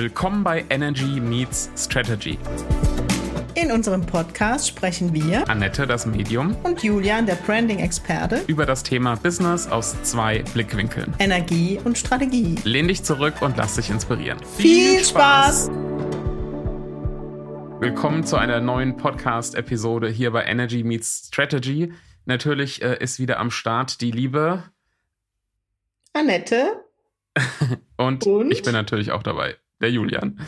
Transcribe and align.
Willkommen 0.00 0.44
bei 0.44 0.64
Energy 0.70 1.18
Meets 1.18 1.72
Strategy. 1.76 2.38
In 3.56 3.72
unserem 3.72 4.06
Podcast 4.06 4.68
sprechen 4.68 5.12
wir, 5.12 5.50
Annette, 5.50 5.88
das 5.88 6.06
Medium, 6.06 6.54
und 6.62 6.84
Julian, 6.84 7.26
der 7.26 7.34
Branding-Experte, 7.34 8.44
über 8.46 8.64
das 8.64 8.84
Thema 8.84 9.16
Business 9.16 9.66
aus 9.66 10.00
zwei 10.04 10.44
Blickwinkeln. 10.54 11.16
Energie 11.18 11.80
und 11.82 11.98
Strategie. 11.98 12.54
Lehn 12.62 12.86
dich 12.86 13.02
zurück 13.02 13.42
und 13.42 13.56
lass 13.56 13.74
dich 13.74 13.90
inspirieren. 13.90 14.38
Viel 14.56 15.04
Spaß! 15.04 15.68
Willkommen 17.80 18.22
zu 18.22 18.36
einer 18.36 18.60
neuen 18.60 18.96
Podcast-Episode 18.96 20.08
hier 20.10 20.30
bei 20.30 20.44
Energy 20.44 20.84
Meets 20.84 21.26
Strategy. 21.26 21.92
Natürlich 22.24 22.82
äh, 22.82 22.98
ist 23.00 23.18
wieder 23.18 23.40
am 23.40 23.50
Start 23.50 24.00
die 24.00 24.12
liebe 24.12 24.62
Annette. 26.12 26.84
und, 27.96 28.24
und, 28.24 28.52
ich 28.52 28.62
bin 28.62 28.74
natürlich 28.74 29.10
auch 29.10 29.24
dabei, 29.24 29.56
der 29.80 29.90
Julian. 29.90 30.40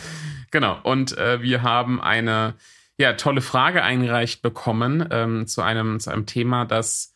Genau. 0.51 0.79
Und 0.83 1.17
äh, 1.17 1.43
wir 1.43 1.63
haben 1.63 2.01
eine 2.01 2.55
ja, 2.99 3.15
tolle 3.15 3.41
Frage 3.41 3.83
eingereicht 3.83 4.43
bekommen 4.43 5.07
ähm, 5.11 5.47
zu, 5.47 5.63
einem, 5.63 6.01
zu 6.01 6.11
einem 6.11 6.27
Thema, 6.27 6.67
das 6.67 7.15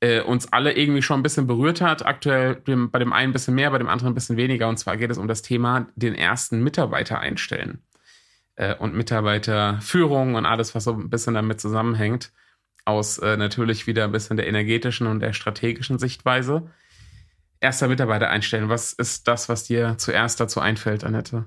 äh, 0.00 0.20
uns 0.20 0.52
alle 0.52 0.72
irgendwie 0.72 1.02
schon 1.02 1.20
ein 1.20 1.22
bisschen 1.22 1.46
berührt 1.46 1.80
hat. 1.80 2.04
Aktuell 2.04 2.56
bei 2.56 2.98
dem 2.98 3.12
einen 3.12 3.30
ein 3.30 3.32
bisschen 3.32 3.54
mehr, 3.54 3.70
bei 3.70 3.78
dem 3.78 3.88
anderen 3.88 4.12
ein 4.12 4.14
bisschen 4.14 4.36
weniger. 4.36 4.68
Und 4.68 4.78
zwar 4.78 4.96
geht 4.96 5.10
es 5.10 5.18
um 5.18 5.28
das 5.28 5.42
Thema 5.42 5.86
den 5.94 6.14
ersten 6.14 6.62
Mitarbeiter 6.62 7.20
einstellen 7.20 7.82
äh, 8.56 8.74
und 8.74 8.94
Mitarbeiterführung 8.94 10.34
und 10.34 10.46
alles, 10.46 10.74
was 10.74 10.84
so 10.84 10.92
ein 10.92 11.10
bisschen 11.10 11.34
damit 11.34 11.60
zusammenhängt. 11.60 12.32
Aus 12.84 13.18
äh, 13.18 13.36
natürlich 13.36 13.86
wieder 13.86 14.04
ein 14.04 14.12
bisschen 14.12 14.36
der 14.36 14.46
energetischen 14.46 15.06
und 15.06 15.20
der 15.20 15.32
strategischen 15.32 15.98
Sichtweise. 15.98 16.70
Erster 17.66 17.88
Mitarbeiter 17.88 18.30
einstellen. 18.30 18.68
Was 18.68 18.92
ist 18.92 19.26
das, 19.26 19.48
was 19.48 19.64
dir 19.64 19.96
zuerst 19.98 20.38
dazu 20.38 20.60
einfällt, 20.60 21.02
Annette? 21.02 21.46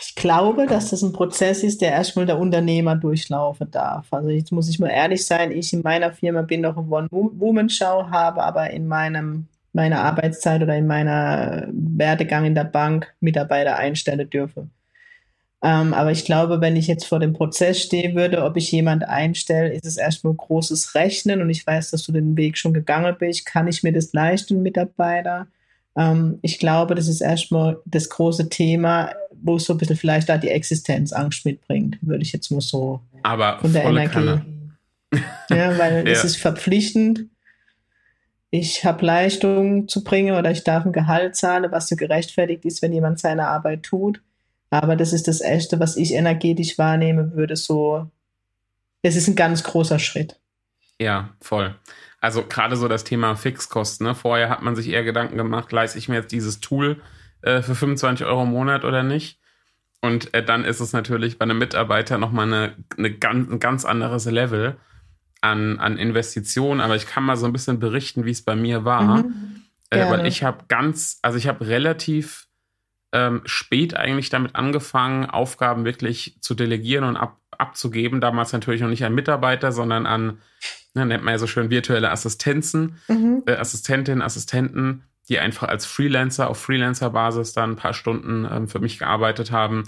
Ich 0.00 0.14
glaube, 0.14 0.66
dass 0.66 0.90
das 0.90 1.02
ein 1.02 1.12
Prozess 1.12 1.64
ist, 1.64 1.80
der 1.80 1.90
erstmal 1.90 2.24
der 2.24 2.38
Unternehmer 2.38 2.94
durchlaufen 2.94 3.68
darf. 3.68 4.06
Also 4.12 4.28
jetzt 4.28 4.52
muss 4.52 4.68
ich 4.68 4.78
mal 4.78 4.90
ehrlich 4.90 5.26
sein, 5.26 5.50
ich 5.50 5.72
in 5.72 5.82
meiner 5.82 6.12
Firma 6.12 6.42
bin 6.42 6.60
noch 6.60 6.76
eine 6.76 6.86
One-Woman-Show, 6.86 8.10
habe 8.12 8.44
aber 8.44 8.70
in 8.70 8.86
meinem, 8.86 9.48
meiner 9.72 10.02
Arbeitszeit 10.02 10.62
oder 10.62 10.76
in 10.76 10.86
meiner 10.86 11.66
Werdegang 11.72 12.44
in 12.44 12.54
der 12.54 12.62
Bank 12.62 13.12
Mitarbeiter 13.18 13.74
einstellen 13.74 14.30
dürfen. 14.30 14.70
Ähm, 15.66 15.94
aber 15.94 16.12
ich 16.12 16.24
glaube, 16.24 16.60
wenn 16.60 16.76
ich 16.76 16.86
jetzt 16.86 17.06
vor 17.06 17.18
dem 17.18 17.32
Prozess 17.32 17.82
stehen 17.82 18.14
würde, 18.14 18.44
ob 18.44 18.56
ich 18.56 18.70
jemand 18.70 19.02
einstelle, 19.02 19.72
ist 19.72 19.84
es 19.84 19.96
erstmal 19.96 20.32
großes 20.32 20.94
Rechnen 20.94 21.42
und 21.42 21.50
ich 21.50 21.66
weiß, 21.66 21.90
dass 21.90 22.04
du 22.04 22.12
den 22.12 22.36
Weg 22.36 22.56
schon 22.56 22.72
gegangen 22.72 23.16
bist. 23.18 23.46
Kann 23.46 23.66
ich 23.66 23.82
mir 23.82 23.92
das 23.92 24.12
leisten, 24.12 24.62
Mitarbeiter? 24.62 25.48
Ähm, 25.96 26.38
ich 26.42 26.60
glaube, 26.60 26.94
das 26.94 27.08
ist 27.08 27.20
erstmal 27.20 27.78
das 27.84 28.08
große 28.10 28.48
Thema, 28.48 29.10
wo 29.32 29.56
es 29.56 29.64
so 29.64 29.74
ein 29.74 29.78
bisschen 29.78 29.96
vielleicht 29.96 30.28
da 30.28 30.38
die 30.38 30.50
Existenzangst 30.50 31.44
mitbringt, 31.44 31.98
würde 32.00 32.22
ich 32.22 32.32
jetzt 32.32 32.52
mal 32.52 32.60
so 32.60 33.00
Aber 33.24 33.58
von 33.58 33.72
der 33.72 33.86
Energie. 33.86 34.12
Kanne. 34.12 34.46
Ja, 35.50 35.76
weil 35.78 35.94
ja. 36.06 36.12
es 36.12 36.22
ist 36.22 36.36
verpflichtend. 36.36 37.26
Ich 38.50 38.84
habe 38.84 39.04
Leistung 39.04 39.88
zu 39.88 40.04
bringen 40.04 40.36
oder 40.36 40.52
ich 40.52 40.62
darf 40.62 40.86
ein 40.86 40.92
Gehalt 40.92 41.34
zahlen, 41.34 41.72
was 41.72 41.88
so 41.88 41.96
gerechtfertigt 41.96 42.64
ist, 42.64 42.82
wenn 42.82 42.92
jemand 42.92 43.18
seine 43.18 43.48
Arbeit 43.48 43.82
tut. 43.82 44.20
Aber 44.70 44.96
das 44.96 45.12
ist 45.12 45.28
das 45.28 45.40
Erste, 45.40 45.78
was 45.80 45.96
ich 45.96 46.12
energetisch 46.12 46.78
wahrnehme 46.78 47.32
würde, 47.34 47.56
so, 47.56 48.10
es 49.02 49.16
ist 49.16 49.28
ein 49.28 49.36
ganz 49.36 49.62
großer 49.62 49.98
Schritt. 49.98 50.40
Ja, 51.00 51.30
voll. 51.40 51.74
Also 52.20 52.42
gerade 52.42 52.76
so 52.76 52.88
das 52.88 53.04
Thema 53.04 53.36
Fixkosten. 53.36 54.06
Ne? 54.06 54.14
Vorher 54.14 54.48
hat 54.48 54.62
man 54.62 54.74
sich 54.74 54.88
eher 54.88 55.04
Gedanken 55.04 55.36
gemacht, 55.36 55.70
leiste 55.70 55.98
ich 55.98 56.08
mir 56.08 56.16
jetzt 56.16 56.32
dieses 56.32 56.60
Tool 56.60 57.00
äh, 57.42 57.62
für 57.62 57.74
25 57.74 58.26
Euro 58.26 58.42
im 58.42 58.50
Monat 58.50 58.84
oder 58.84 59.02
nicht? 59.02 59.38
Und 60.00 60.34
äh, 60.34 60.44
dann 60.44 60.64
ist 60.64 60.80
es 60.80 60.92
natürlich 60.92 61.38
bei 61.38 61.44
einem 61.44 61.58
Mitarbeiter 61.58 62.18
nochmal 62.18 62.46
eine, 62.46 62.76
eine 62.96 63.12
ganz, 63.12 63.50
ein 63.50 63.60
ganz 63.60 63.84
anderes 63.84 64.24
Level 64.24 64.76
an, 65.40 65.78
an 65.78 65.98
Investitionen. 65.98 66.80
Aber 66.80 66.96
ich 66.96 67.06
kann 67.06 67.24
mal 67.24 67.36
so 67.36 67.46
ein 67.46 67.52
bisschen 67.52 67.78
berichten, 67.78 68.24
wie 68.24 68.30
es 68.30 68.42
bei 68.42 68.56
mir 68.56 68.84
war. 68.84 69.24
Mhm, 69.24 69.62
äh, 69.90 70.10
weil 70.10 70.26
ich 70.26 70.42
habe 70.42 70.64
ganz, 70.68 71.18
also 71.22 71.38
ich 71.38 71.46
habe 71.46 71.66
relativ 71.66 72.45
ähm, 73.16 73.40
spät 73.46 73.96
eigentlich 73.96 74.28
damit 74.28 74.56
angefangen, 74.56 75.24
Aufgaben 75.24 75.86
wirklich 75.86 76.36
zu 76.40 76.54
delegieren 76.54 77.04
und 77.04 77.16
ab, 77.16 77.40
abzugeben. 77.50 78.20
Damals 78.20 78.52
natürlich 78.52 78.82
noch 78.82 78.90
nicht 78.90 79.04
an 79.04 79.14
Mitarbeiter, 79.14 79.72
sondern 79.72 80.04
an, 80.04 80.38
ne, 80.92 81.06
nennt 81.06 81.24
man 81.24 81.32
ja 81.32 81.38
so 81.38 81.46
schön 81.46 81.70
virtuelle 81.70 82.10
Assistenzen, 82.10 82.98
mhm. 83.08 83.42
äh, 83.46 83.54
Assistentinnen, 83.54 84.20
Assistenten, 84.20 85.04
die 85.30 85.38
einfach 85.38 85.68
als 85.68 85.86
Freelancer 85.86 86.50
auf 86.50 86.60
Freelancer-Basis 86.60 87.54
dann 87.54 87.72
ein 87.72 87.76
paar 87.76 87.94
Stunden 87.94 88.46
ähm, 88.50 88.68
für 88.68 88.80
mich 88.80 88.98
gearbeitet 88.98 89.50
haben. 89.50 89.84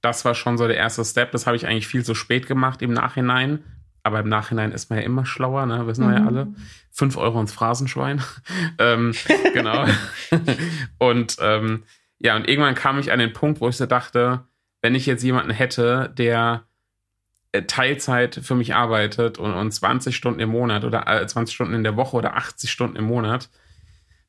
Das 0.00 0.24
war 0.24 0.36
schon 0.36 0.56
so 0.56 0.68
der 0.68 0.76
erste 0.76 1.04
Step. 1.04 1.32
Das 1.32 1.48
habe 1.48 1.56
ich 1.56 1.66
eigentlich 1.66 1.88
viel 1.88 2.04
zu 2.04 2.14
spät 2.14 2.46
gemacht 2.46 2.80
im 2.80 2.92
Nachhinein. 2.92 3.64
Aber 4.04 4.20
im 4.20 4.28
Nachhinein 4.28 4.70
ist 4.70 4.88
man 4.88 5.00
ja 5.00 5.04
immer 5.04 5.26
schlauer, 5.26 5.66
ne? 5.66 5.86
wissen 5.88 6.08
wir 6.08 6.16
mhm. 6.16 6.24
ja 6.24 6.26
alle. 6.26 6.48
Fünf 6.92 7.16
Euro 7.16 7.40
ins 7.40 7.52
Phrasenschwein. 7.52 8.22
ähm, 8.78 9.12
genau. 9.52 9.84
und 10.98 11.36
ähm, 11.40 11.82
ja, 12.20 12.36
und 12.36 12.48
irgendwann 12.48 12.74
kam 12.74 12.98
ich 12.98 13.12
an 13.12 13.18
den 13.18 13.32
Punkt, 13.32 13.60
wo 13.60 13.68
ich 13.68 13.76
so 13.76 13.86
dachte, 13.86 14.44
wenn 14.82 14.94
ich 14.94 15.06
jetzt 15.06 15.22
jemanden 15.22 15.50
hätte, 15.50 16.12
der 16.16 16.64
äh, 17.52 17.62
Teilzeit 17.62 18.40
für 18.42 18.54
mich 18.54 18.74
arbeitet 18.74 19.38
und, 19.38 19.54
und 19.54 19.72
20 19.72 20.14
Stunden 20.14 20.40
im 20.40 20.50
Monat 20.50 20.84
oder 20.84 21.06
äh, 21.06 21.26
20 21.26 21.54
Stunden 21.54 21.74
in 21.74 21.84
der 21.84 21.96
Woche 21.96 22.16
oder 22.16 22.36
80 22.36 22.70
Stunden 22.70 22.96
im 22.96 23.04
Monat, 23.04 23.50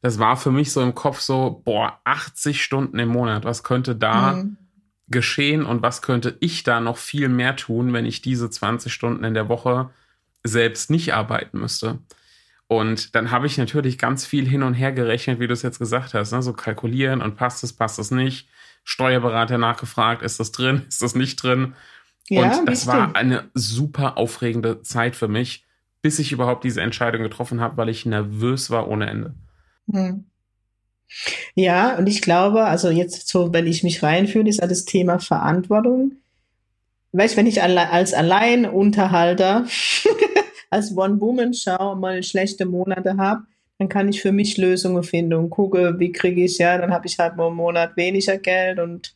das 0.01 0.19
war 0.19 0.37
für 0.37 0.51
mich 0.51 0.71
so 0.71 0.81
im 0.81 0.95
Kopf 0.95 1.19
so, 1.19 1.61
boah, 1.65 1.99
80 2.05 2.63
Stunden 2.63 2.99
im 2.99 3.09
Monat, 3.09 3.43
was 3.43 3.63
könnte 3.63 3.95
da 3.95 4.33
mhm. 4.33 4.57
geschehen 5.07 5.65
und 5.65 5.81
was 5.81 6.01
könnte 6.01 6.37
ich 6.39 6.63
da 6.63 6.79
noch 6.79 6.97
viel 6.97 7.27
mehr 7.27 7.55
tun, 7.55 7.91
wenn 7.91 8.05
ich 8.05 8.21
diese 8.21 8.49
20 8.49 8.93
Stunden 8.93 9.23
in 9.23 9.33
der 9.33 9.49
Woche 9.49 9.89
selbst 10.43 10.89
nicht 10.89 11.13
arbeiten 11.13 11.59
müsste? 11.59 11.99
Und 12.71 13.15
dann 13.15 13.31
habe 13.31 13.47
ich 13.47 13.57
natürlich 13.57 13.97
ganz 13.97 14.27
viel 14.27 14.47
hin 14.47 14.61
und 14.61 14.75
her 14.75 14.91
gerechnet, 14.91 15.39
wie 15.39 15.47
du 15.47 15.53
es 15.53 15.63
jetzt 15.63 15.79
gesagt 15.79 16.13
hast. 16.13 16.31
Ne? 16.31 16.43
So 16.43 16.53
kalkulieren 16.53 17.19
und 17.19 17.35
passt 17.35 17.63
es, 17.63 17.73
passt 17.73 17.97
es 17.97 18.11
nicht. 18.11 18.47
Steuerberater 18.83 19.57
nachgefragt, 19.57 20.21
ist 20.21 20.39
das 20.39 20.51
drin, 20.51 20.83
ist 20.87 21.01
das 21.01 21.15
nicht 21.15 21.41
drin? 21.41 21.73
Ja, 22.29 22.59
und 22.59 22.69
das 22.69 22.85
war 22.85 23.15
eine 23.15 23.49
super 23.55 24.19
aufregende 24.19 24.83
Zeit 24.83 25.15
für 25.15 25.27
mich, 25.27 25.65
bis 26.03 26.19
ich 26.19 26.31
überhaupt 26.31 26.63
diese 26.63 26.81
Entscheidung 26.81 27.23
getroffen 27.23 27.59
habe, 27.59 27.75
weil 27.77 27.89
ich 27.89 28.05
nervös 28.05 28.69
war 28.69 28.87
ohne 28.87 29.09
Ende. 29.09 29.33
Hm. 29.91 30.25
Ja, 31.55 31.97
und 31.97 32.05
ich 32.05 32.21
glaube, 32.21 32.65
also 32.65 32.91
jetzt 32.91 33.27
so, 33.29 33.51
wenn 33.51 33.65
ich 33.65 33.81
mich 33.81 34.03
reinfühle, 34.03 34.47
ist 34.47 34.61
das 34.61 34.85
Thema 34.85 35.17
Verantwortung. 35.17 36.17
Weißt, 37.13 37.35
wenn 37.35 37.47
ich 37.47 37.63
als 37.63 38.13
Alleinunterhalter 38.13 39.65
als 40.69 40.95
One-Woman-Show 40.95 41.95
mal 41.95 42.21
schlechte 42.23 42.65
Monate 42.65 43.17
habe, 43.17 43.43
dann 43.79 43.89
kann 43.89 44.09
ich 44.09 44.21
für 44.21 44.31
mich 44.31 44.57
Lösungen 44.57 45.03
finden 45.03 45.33
und 45.33 45.49
gucke, 45.49 45.99
wie 45.99 46.11
kriege 46.11 46.43
ich 46.43 46.57
ja, 46.57 46.77
dann 46.77 46.91
habe 46.91 47.07
ich 47.07 47.17
halt 47.17 47.37
mal 47.37 47.47
einen 47.47 47.55
Monat 47.55 47.95
weniger 47.95 48.37
Geld 48.37 48.79
und 48.79 49.15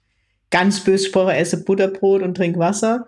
ganz 0.49 0.83
böse 0.83 1.05
gesprochen 1.05 1.31
esse 1.35 1.63
Butterbrot 1.63 2.21
und 2.21 2.35
trinke 2.35 2.59
Wasser. 2.59 3.07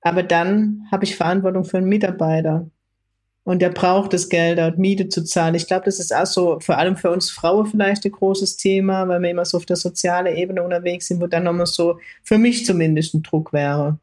Aber 0.00 0.22
dann 0.22 0.86
habe 0.90 1.04
ich 1.04 1.16
Verantwortung 1.16 1.64
für 1.64 1.78
einen 1.78 1.88
Mitarbeiter. 1.88 2.70
Und 3.44 3.60
der 3.60 3.68
braucht 3.68 4.14
das 4.14 4.30
Geld, 4.30 4.58
dort 4.58 4.78
Miete 4.78 5.08
zu 5.08 5.22
zahlen. 5.22 5.54
Ich 5.54 5.66
glaube, 5.66 5.84
das 5.84 6.00
ist 6.00 6.14
auch 6.14 6.24
so, 6.24 6.60
vor 6.60 6.78
allem 6.78 6.96
für 6.96 7.10
uns 7.10 7.30
Frauen 7.30 7.66
vielleicht 7.66 8.06
ein 8.06 8.12
großes 8.12 8.56
Thema, 8.56 9.06
weil 9.06 9.20
wir 9.20 9.30
immer 9.30 9.44
so 9.44 9.58
auf 9.58 9.66
der 9.66 9.76
sozialen 9.76 10.34
Ebene 10.34 10.62
unterwegs 10.62 11.08
sind, 11.08 11.20
wo 11.20 11.26
dann 11.26 11.44
nochmal 11.44 11.66
so, 11.66 11.98
für 12.22 12.38
mich 12.38 12.64
zumindest 12.64 13.14
ein 13.14 13.22
Druck 13.22 13.52
wäre. 13.52 13.98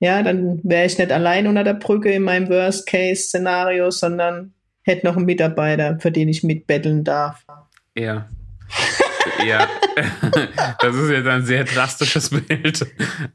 Ja, 0.00 0.22
dann 0.22 0.60
wäre 0.64 0.86
ich 0.86 0.98
nicht 0.98 1.12
allein 1.12 1.46
unter 1.46 1.62
der 1.62 1.74
Brücke 1.74 2.10
in 2.10 2.22
meinem 2.22 2.48
Worst-Case-Szenario, 2.48 3.90
sondern 3.90 4.54
hätte 4.82 5.06
noch 5.06 5.16
einen 5.16 5.26
Mitarbeiter, 5.26 5.98
für 6.00 6.10
den 6.10 6.28
ich 6.28 6.42
mitbetteln 6.42 7.04
darf. 7.04 7.44
Ja. 7.94 8.26
ja, 9.46 9.68
das 10.80 10.96
ist 10.96 11.10
jetzt 11.10 11.26
ein 11.26 11.44
sehr 11.44 11.64
drastisches 11.64 12.30
Bild. 12.46 12.86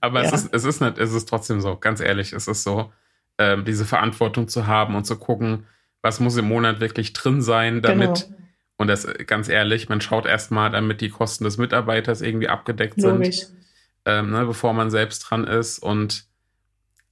Aber 0.02 0.24
ja. 0.24 0.30
es, 0.30 0.44
ist, 0.44 0.54
es, 0.54 0.64
ist 0.64 0.82
nicht, 0.82 0.98
es 0.98 1.14
ist 1.14 1.30
trotzdem 1.30 1.62
so, 1.62 1.78
ganz 1.78 2.00
ehrlich, 2.00 2.34
es 2.34 2.48
ist 2.48 2.64
so, 2.64 2.92
äh, 3.38 3.62
diese 3.62 3.86
Verantwortung 3.86 4.48
zu 4.48 4.66
haben 4.66 4.96
und 4.96 5.06
zu 5.06 5.18
gucken, 5.18 5.68
was 6.02 6.20
muss 6.20 6.38
im 6.38 6.48
Monat 6.48 6.80
wirklich 6.80 7.14
drin 7.14 7.42
sein, 7.42 7.82
damit, 7.82 8.28
genau. 8.28 8.38
und 8.78 8.88
das 8.88 9.08
ganz 9.28 9.50
ehrlich, 9.50 9.90
man 9.90 10.02
schaut 10.02 10.26
erstmal, 10.26 10.72
damit 10.72 11.02
die 11.02 11.10
Kosten 11.10 11.44
des 11.44 11.58
Mitarbeiters 11.58 12.22
irgendwie 12.22 12.48
abgedeckt 12.48 13.02
Logisch. 13.02 13.40
sind, 13.42 13.58
ähm, 14.06 14.32
ne, 14.32 14.46
bevor 14.46 14.74
man 14.74 14.90
selbst 14.90 15.20
dran 15.20 15.46
ist. 15.46 15.80
Und 15.80 16.26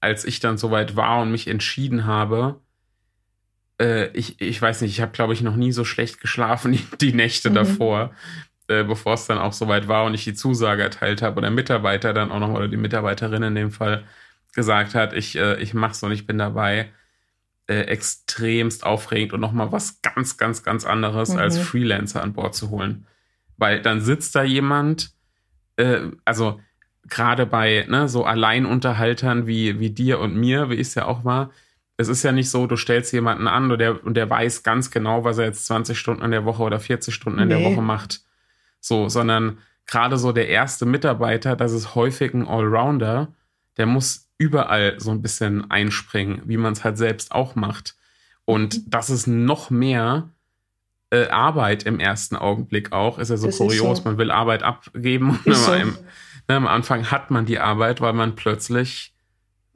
als 0.04 0.26
ich 0.26 0.40
dann 0.40 0.58
soweit 0.58 0.96
war 0.96 1.22
und 1.22 1.32
mich 1.32 1.48
entschieden 1.48 2.06
habe, 2.06 2.60
äh, 3.80 4.08
ich, 4.10 4.40
ich 4.42 4.62
weiß 4.62 4.82
nicht, 4.82 4.92
ich 4.92 5.02
habe, 5.02 5.14
glaube 5.14 5.34
ich, 5.34 5.42
noch 5.42 5.56
nie 5.56 5.72
so 5.72 5.86
schlecht 5.86 6.22
geschlafen 6.22 6.74
die, 6.74 6.86
die 7.02 7.14
Nächte 7.14 7.50
mhm. 7.50 7.56
davor, 7.56 8.12
äh, 8.68 8.84
bevor 8.84 9.14
es 9.14 9.26
dann 9.26 9.38
auch 9.38 9.54
soweit 9.54 9.88
war 9.88 10.06
und 10.06 10.14
ich 10.14 10.26
die 10.26 10.34
Zusage 10.34 10.84
erteilt 10.84 11.22
habe 11.22 11.38
oder 11.38 11.50
Mitarbeiter 11.50 12.14
dann 12.14 12.32
auch 12.32 12.40
noch, 12.40 12.50
oder 12.50 12.68
die 12.68 12.78
Mitarbeiterin 12.78 13.44
in 13.44 13.56
dem 13.56 13.72
Fall 13.72 14.04
gesagt 14.54 14.94
hat, 14.94 15.14
ich, 15.14 15.38
äh, 15.38 15.60
ich 15.62 15.74
mach's 15.74 16.04
und 16.04 16.12
ich 16.12 16.28
bin 16.28 16.38
dabei. 16.38 16.92
Äh, 17.66 17.84
extremst 17.84 18.86
aufregend 18.86 19.32
und 19.32 19.40
nochmal 19.40 19.72
was 19.72 20.02
ganz, 20.02 20.36
ganz, 20.36 20.64
ganz 20.64 20.84
anderes 20.84 21.30
mhm. 21.30 21.40
als 21.40 21.58
Freelancer 21.58 22.22
an 22.22 22.34
Bord 22.34 22.54
zu 22.54 22.72
holen. 22.72 23.08
Weil 23.56 23.82
dann 23.82 24.02
sitzt 24.02 24.36
da 24.36 24.44
jemand, 24.44 25.12
äh, 25.78 26.10
also 26.26 26.60
gerade 27.08 27.46
bei 27.46 27.86
ne, 27.90 28.08
so 28.08 28.26
Alleinunterhaltern 28.26 29.48
wie, 29.48 29.80
wie 29.80 29.90
dir 29.90 30.20
und 30.20 30.36
mir, 30.36 30.70
wie 30.70 30.76
ich 30.76 30.88
es 30.88 30.96
ja 30.96 31.06
auch 31.06 31.26
war, 31.26 31.52
es 31.98 32.08
ist 32.08 32.24
ja 32.24 32.32
nicht 32.32 32.50
so, 32.50 32.66
du 32.66 32.76
stellst 32.76 33.14
jemanden 33.14 33.48
an 33.48 33.72
und 33.72 33.80
der, 33.80 34.04
und 34.04 34.16
der 34.16 34.30
weiß 34.30 34.64
ganz 34.64 34.90
genau, 34.90 35.24
was 35.24 35.38
er 35.38 35.46
jetzt 35.46 35.66
20 35.68 35.98
Stunden 35.98 36.24
in 36.24 36.32
der 36.32 36.46
Woche 36.46 36.64
oder 36.64 36.80
40 36.80 37.14
Stunden 37.14 37.40
in 37.40 37.50
nee. 37.50 37.56
der 37.56 37.72
Woche 37.72 37.82
macht. 37.82 38.22
So, 38.80 39.10
sondern 39.10 39.60
gerade 39.86 40.18
so 40.18 40.32
der 40.32 40.50
erste 40.50 40.86
Mitarbeiter, 40.86 41.56
das 41.56 41.72
ist 41.72 41.96
häufig 41.96 42.34
ein 42.34 42.48
Allrounder, 42.48 43.34
der 43.78 43.86
muss 43.86 44.30
überall 44.38 45.00
so 45.00 45.12
ein 45.12 45.22
bisschen 45.22 45.70
einspringen, 45.70 46.42
wie 46.46 46.58
man 46.58 46.74
es 46.74 46.84
halt 46.84 46.98
selbst 46.98 47.32
auch 47.32 47.56
macht. 47.56 47.96
Und 48.46 48.76
mhm. 48.76 48.90
das 48.90 49.10
ist 49.10 49.28
noch 49.28 49.70
mehr 49.70 50.30
äh, 51.12 51.28
Arbeit 51.28 51.84
im 51.84 52.00
ersten 52.00 52.36
Augenblick 52.36 52.92
auch. 52.92 53.20
Ist 53.20 53.30
ja 53.30 53.38
so 53.38 53.48
das 53.48 53.58
kurios, 53.58 54.00
so. 54.00 54.04
man 54.04 54.18
will 54.18 54.32
Arbeit 54.32 54.64
abgeben 54.64 55.40
und 55.46 55.56
so. 55.56 55.74
im, 55.74 55.96
ne, 56.48 56.56
am 56.56 56.68
Anfang 56.68 57.12
hat 57.12 57.32
man 57.32 57.46
die 57.46 57.60
Arbeit, 57.60 58.02
weil 58.02 58.14
man 58.14 58.36
plötzlich 58.36 59.14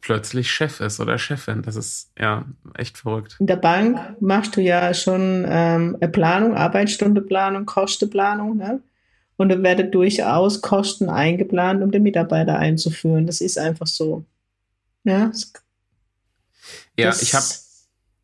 plötzlich 0.02 0.52
Chef 0.52 0.80
ist 0.80 1.00
oder 1.00 1.18
Chefin. 1.18 1.64
Das 1.64 1.76
ist 1.76 2.12
ja 2.18 2.46
echt 2.76 2.98
verrückt. 2.98 3.36
In 3.40 3.48
der 3.48 3.58
Bank 3.58 4.00
machst 4.22 4.56
du 4.56 4.62
ja 4.62 4.94
schon 4.94 5.46
ähm, 5.48 5.98
eine 6.00 6.10
Planung, 6.10 6.56
Arbeitsstundenplanung, 6.56 7.66
Kostenplanung, 7.66 8.58
ne? 8.58 8.82
Und 9.36 9.50
da 9.50 9.62
werden 9.62 9.92
durchaus 9.92 10.62
Kosten 10.62 11.10
eingeplant, 11.10 11.84
um 11.84 11.92
den 11.92 12.04
Mitarbeiter 12.04 12.58
einzuführen. 12.58 13.28
Das 13.28 13.40
ist 13.40 13.60
einfach 13.60 13.86
so. 13.86 14.26
Ja, 15.04 15.32
ja 16.98 17.14
ich 17.22 17.36
habe 17.36 17.46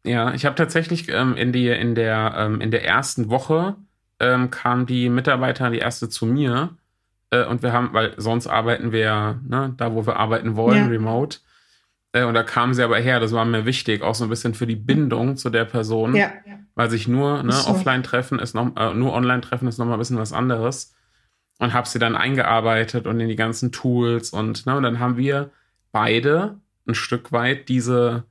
ja, 0.05 0.33
ich 0.33 0.45
habe 0.45 0.55
tatsächlich 0.55 1.09
ähm, 1.09 1.35
in, 1.35 1.53
die, 1.53 1.67
in, 1.67 1.95
der, 1.95 2.33
ähm, 2.37 2.61
in 2.61 2.71
der 2.71 2.85
ersten 2.85 3.29
Woche 3.29 3.75
ähm, 4.19 4.51
kam 4.51 4.85
die 4.85 5.09
Mitarbeiter, 5.09 5.69
die 5.69 5.77
erste 5.79 6.09
zu 6.09 6.25
mir. 6.25 6.75
Äh, 7.33 7.45
und 7.45 7.63
wir 7.63 7.74
haben, 7.74 7.94
weil 7.94 8.13
sonst 8.18 8.47
arbeiten 8.47 8.91
wir 8.91 9.00
ja 9.00 9.39
ne, 9.47 9.74
da, 9.77 9.94
wo 9.94 10.06
wir 10.06 10.18
arbeiten 10.18 10.56
wollen, 10.56 10.85
ja. 10.85 10.88
remote. 10.88 11.39
Äh, 12.12 12.25
und 12.25 12.35
da 12.35 12.44
kamen 12.44 12.74
sie 12.74 12.83
aber 12.83 12.97
her, 12.97 13.19
das 13.19 13.31
war 13.31 13.44
mir 13.45 13.65
wichtig, 13.65 14.03
auch 14.03 14.15
so 14.15 14.24
ein 14.24 14.30
bisschen 14.30 14.53
für 14.53 14.68
die 14.68 14.75
Bindung 14.75 15.35
zu 15.35 15.50
der 15.50 15.65
Person. 15.65 16.15
Ja. 16.15 16.31
Weil 16.75 16.89
sich 16.89 17.07
nur 17.07 17.44
ne, 17.44 17.51
so. 17.51 17.71
offline 17.71 18.03
treffen 18.03 18.39
ist 18.39 18.53
noch, 18.53 18.75
äh, 18.75 18.94
nur 18.94 19.13
online 19.13 19.41
treffen 19.41 19.68
ist 19.68 19.77
nochmal 19.77 19.95
ein 19.95 20.00
bisschen 20.00 20.18
was 20.18 20.33
anderes. 20.33 20.95
Und 21.59 21.74
habe 21.74 21.88
sie 21.88 22.00
dann 22.00 22.15
eingearbeitet 22.15 23.07
und 23.07 23.19
in 23.19 23.30
die 23.30 23.36
ganzen 23.36 23.71
Tools 23.71 24.31
und, 24.31 24.65
ne, 24.65 24.75
und 24.75 24.83
dann 24.83 25.00
haben 25.00 25.18
wir 25.18 25.51
beide 25.91 26.59
ein 26.88 26.95
Stück 26.95 27.31
weit 27.31 27.69
diese 27.69 28.25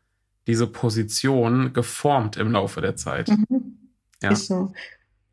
diese 0.47 0.67
Position 0.67 1.73
geformt 1.73 2.37
im 2.37 2.53
Laufe 2.53 2.81
der 2.81 2.97
Zeit. 2.97 3.29
Mhm. 3.29 3.79
Ja. 4.23 4.33
Ist 4.33 4.49
so. 4.49 4.73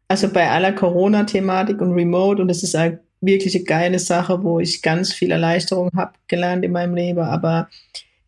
Also 0.08 0.30
bei 0.30 0.50
aller 0.50 0.74
Corona-Thematik 0.74 1.82
und 1.82 1.94
Remote 1.94 2.42
und 2.42 2.48
das 2.48 2.64
ist 2.64 2.76
eine 2.76 3.00
wirklich 3.22 3.56
eine 3.56 3.66
geile 3.66 4.00
Sache, 4.00 4.44
wo 4.44 4.60
ich 4.60 4.82
ganz 4.82 5.14
viel 5.14 5.32
Erleichterung 5.32 5.90
habe 5.96 6.14
gelernt 6.28 6.64
in 6.64 6.72
meinem 6.72 6.96
Leben, 6.96 7.20
aber 7.20 7.70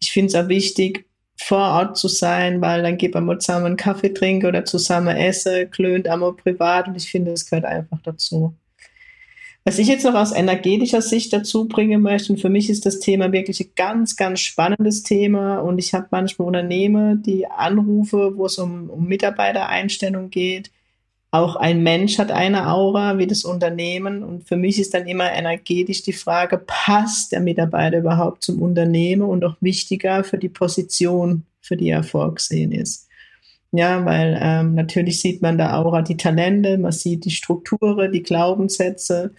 ich 0.02 0.12
finde 0.12 0.28
es 0.28 0.36
auch 0.36 0.50
wichtig, 0.50 1.06
vor 1.38 1.58
Ort 1.58 1.98
zu 1.98 2.08
sein, 2.08 2.62
weil 2.62 2.84
dann 2.84 2.98
geht 2.98 3.14
man 3.14 3.26
mal 3.26 3.40
zusammen 3.40 3.66
einen 3.66 3.78
Kaffee 3.78 4.14
trinken 4.14 4.48
oder 4.48 4.64
zusammen 4.66 5.16
essen, 5.18 5.72
klönt 5.72 6.08
einmal 6.08 6.34
privat 6.34 6.88
und 6.88 6.96
ich 6.96 7.10
finde, 7.10 7.32
das 7.32 7.50
gehört 7.50 7.66
einfach 7.66 8.00
dazu. 8.04 8.56
Was 9.64 9.78
ich 9.78 9.88
jetzt 9.88 10.06
noch 10.06 10.16
aus 10.16 10.32
energetischer 10.32 11.04
Sicht 11.04 11.32
dazu 11.34 11.68
bringen 11.68 12.02
möchte, 12.02 12.34
und 12.34 12.40
für 12.40 12.50
mich 12.50 12.70
ist 12.70 12.86
das 12.86 13.00
Thema 13.00 13.32
wirklich 13.32 13.60
ein 13.60 13.72
ganz, 13.76 14.16
ganz 14.16 14.40
spannendes 14.40 15.04
Thema. 15.04 15.60
Und 15.60 15.78
ich 15.78 15.94
habe 15.94 16.08
manchmal 16.10 16.48
Unternehmen, 16.48 17.22
die 17.22 17.46
anrufe, 17.46 18.34
wo 18.38 18.48
es 18.48 18.58
um, 18.58 18.90
um 18.90 19.06
Mitarbeitereinstellung 19.06 20.32
geht. 20.32 20.72
Auch 21.34 21.56
ein 21.56 21.82
Mensch 21.82 22.18
hat 22.20 22.30
eine 22.30 22.70
Aura 22.70 23.18
wie 23.18 23.26
das 23.26 23.46
Unternehmen. 23.46 24.22
Und 24.22 24.48
für 24.48 24.58
mich 24.58 24.80
ist 24.80 24.94
dann 24.94 25.08
immer 25.08 25.32
energetisch 25.32 26.04
die 26.04 26.14
Frage, 26.14 26.58
passt 26.58 27.32
der 27.32 27.40
Mitarbeiter 27.40 28.00
überhaupt 28.00 28.44
zum 28.44 28.62
Unternehmen 28.62 29.24
und 29.24 29.44
auch 29.46 29.56
wichtiger 29.62 30.26
für 30.26 30.38
die 30.38 30.50
Position, 30.50 31.46
für 31.62 31.78
die 31.78 31.90
er 31.90 32.04
vorgesehen 32.04 32.74
ist. 32.74 33.08
Ja, 33.72 34.04
weil 34.04 34.38
ähm, 34.42 34.76
natürlich 34.76 35.22
sieht 35.22 35.42
man 35.42 35.58
da 35.58 35.80
Aura 35.80 36.02
die 36.02 36.18
Talente, 36.18 36.78
man 36.78 36.92
sieht 36.92 37.24
die 37.24 37.32
Strukturen, 37.32 38.12
die 38.12 38.24
Glaubenssätze. 38.24 39.34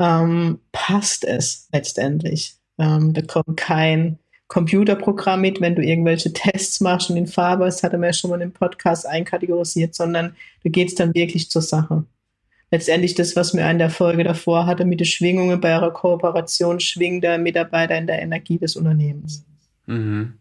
Ähm, 0.00 0.58
passt 0.72 1.24
es 1.24 1.68
letztendlich? 1.72 2.56
Ähm, 2.78 3.14
da 3.14 3.22
kommt 3.22 3.56
kein 3.56 4.18
Computerprogramm 4.48 5.40
mit, 5.40 5.60
wenn 5.60 5.74
du 5.74 5.82
irgendwelche 5.82 6.32
Tests 6.32 6.80
machst 6.80 7.10
und 7.10 7.16
in 7.16 7.26
Farbe, 7.26 7.64
das 7.64 7.82
hatte 7.82 7.98
man 7.98 8.08
ja 8.08 8.12
schon 8.12 8.30
mal 8.30 8.40
im 8.40 8.52
Podcast 8.52 9.06
einkategorisiert, 9.06 9.94
sondern 9.94 10.36
da 10.62 10.70
geht 10.70 10.88
es 10.88 10.94
dann 10.94 11.14
wirklich 11.14 11.50
zur 11.50 11.62
Sache. 11.62 12.04
Letztendlich 12.70 13.14
das, 13.14 13.36
was 13.36 13.54
mir 13.54 13.68
in 13.70 13.78
der 13.78 13.90
Folge 13.90 14.24
davor 14.24 14.66
hatte, 14.66 14.84
mit 14.84 15.00
den 15.00 15.06
Schwingungen 15.06 15.60
bei 15.60 15.74
eurer 15.74 15.92
Kooperation, 15.92 16.80
schwingt 16.80 17.22
der 17.22 17.38
Mitarbeiter 17.38 17.96
in 17.96 18.06
der 18.06 18.20
Energie 18.20 18.58
des 18.58 18.76
Unternehmens. 18.76 19.44
Mhm. 19.86 20.34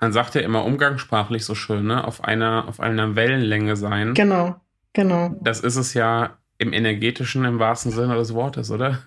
Man 0.00 0.12
sagt 0.12 0.34
ja 0.34 0.42
immer 0.42 0.64
umgangssprachlich 0.64 1.44
so 1.44 1.54
schön, 1.54 1.86
ne? 1.86 2.06
Auf 2.06 2.22
einer, 2.22 2.68
auf 2.68 2.78
einer 2.78 3.16
Wellenlänge 3.16 3.76
sein. 3.76 4.14
Genau, 4.14 4.56
genau. 4.92 5.34
Das 5.40 5.60
ist 5.60 5.76
es 5.76 5.94
ja 5.94 6.38
im 6.58 6.72
energetischen, 6.72 7.44
im 7.44 7.58
wahrsten 7.58 7.90
Sinne 7.90 8.14
des 8.14 8.32
Wortes, 8.34 8.70
oder? 8.70 8.98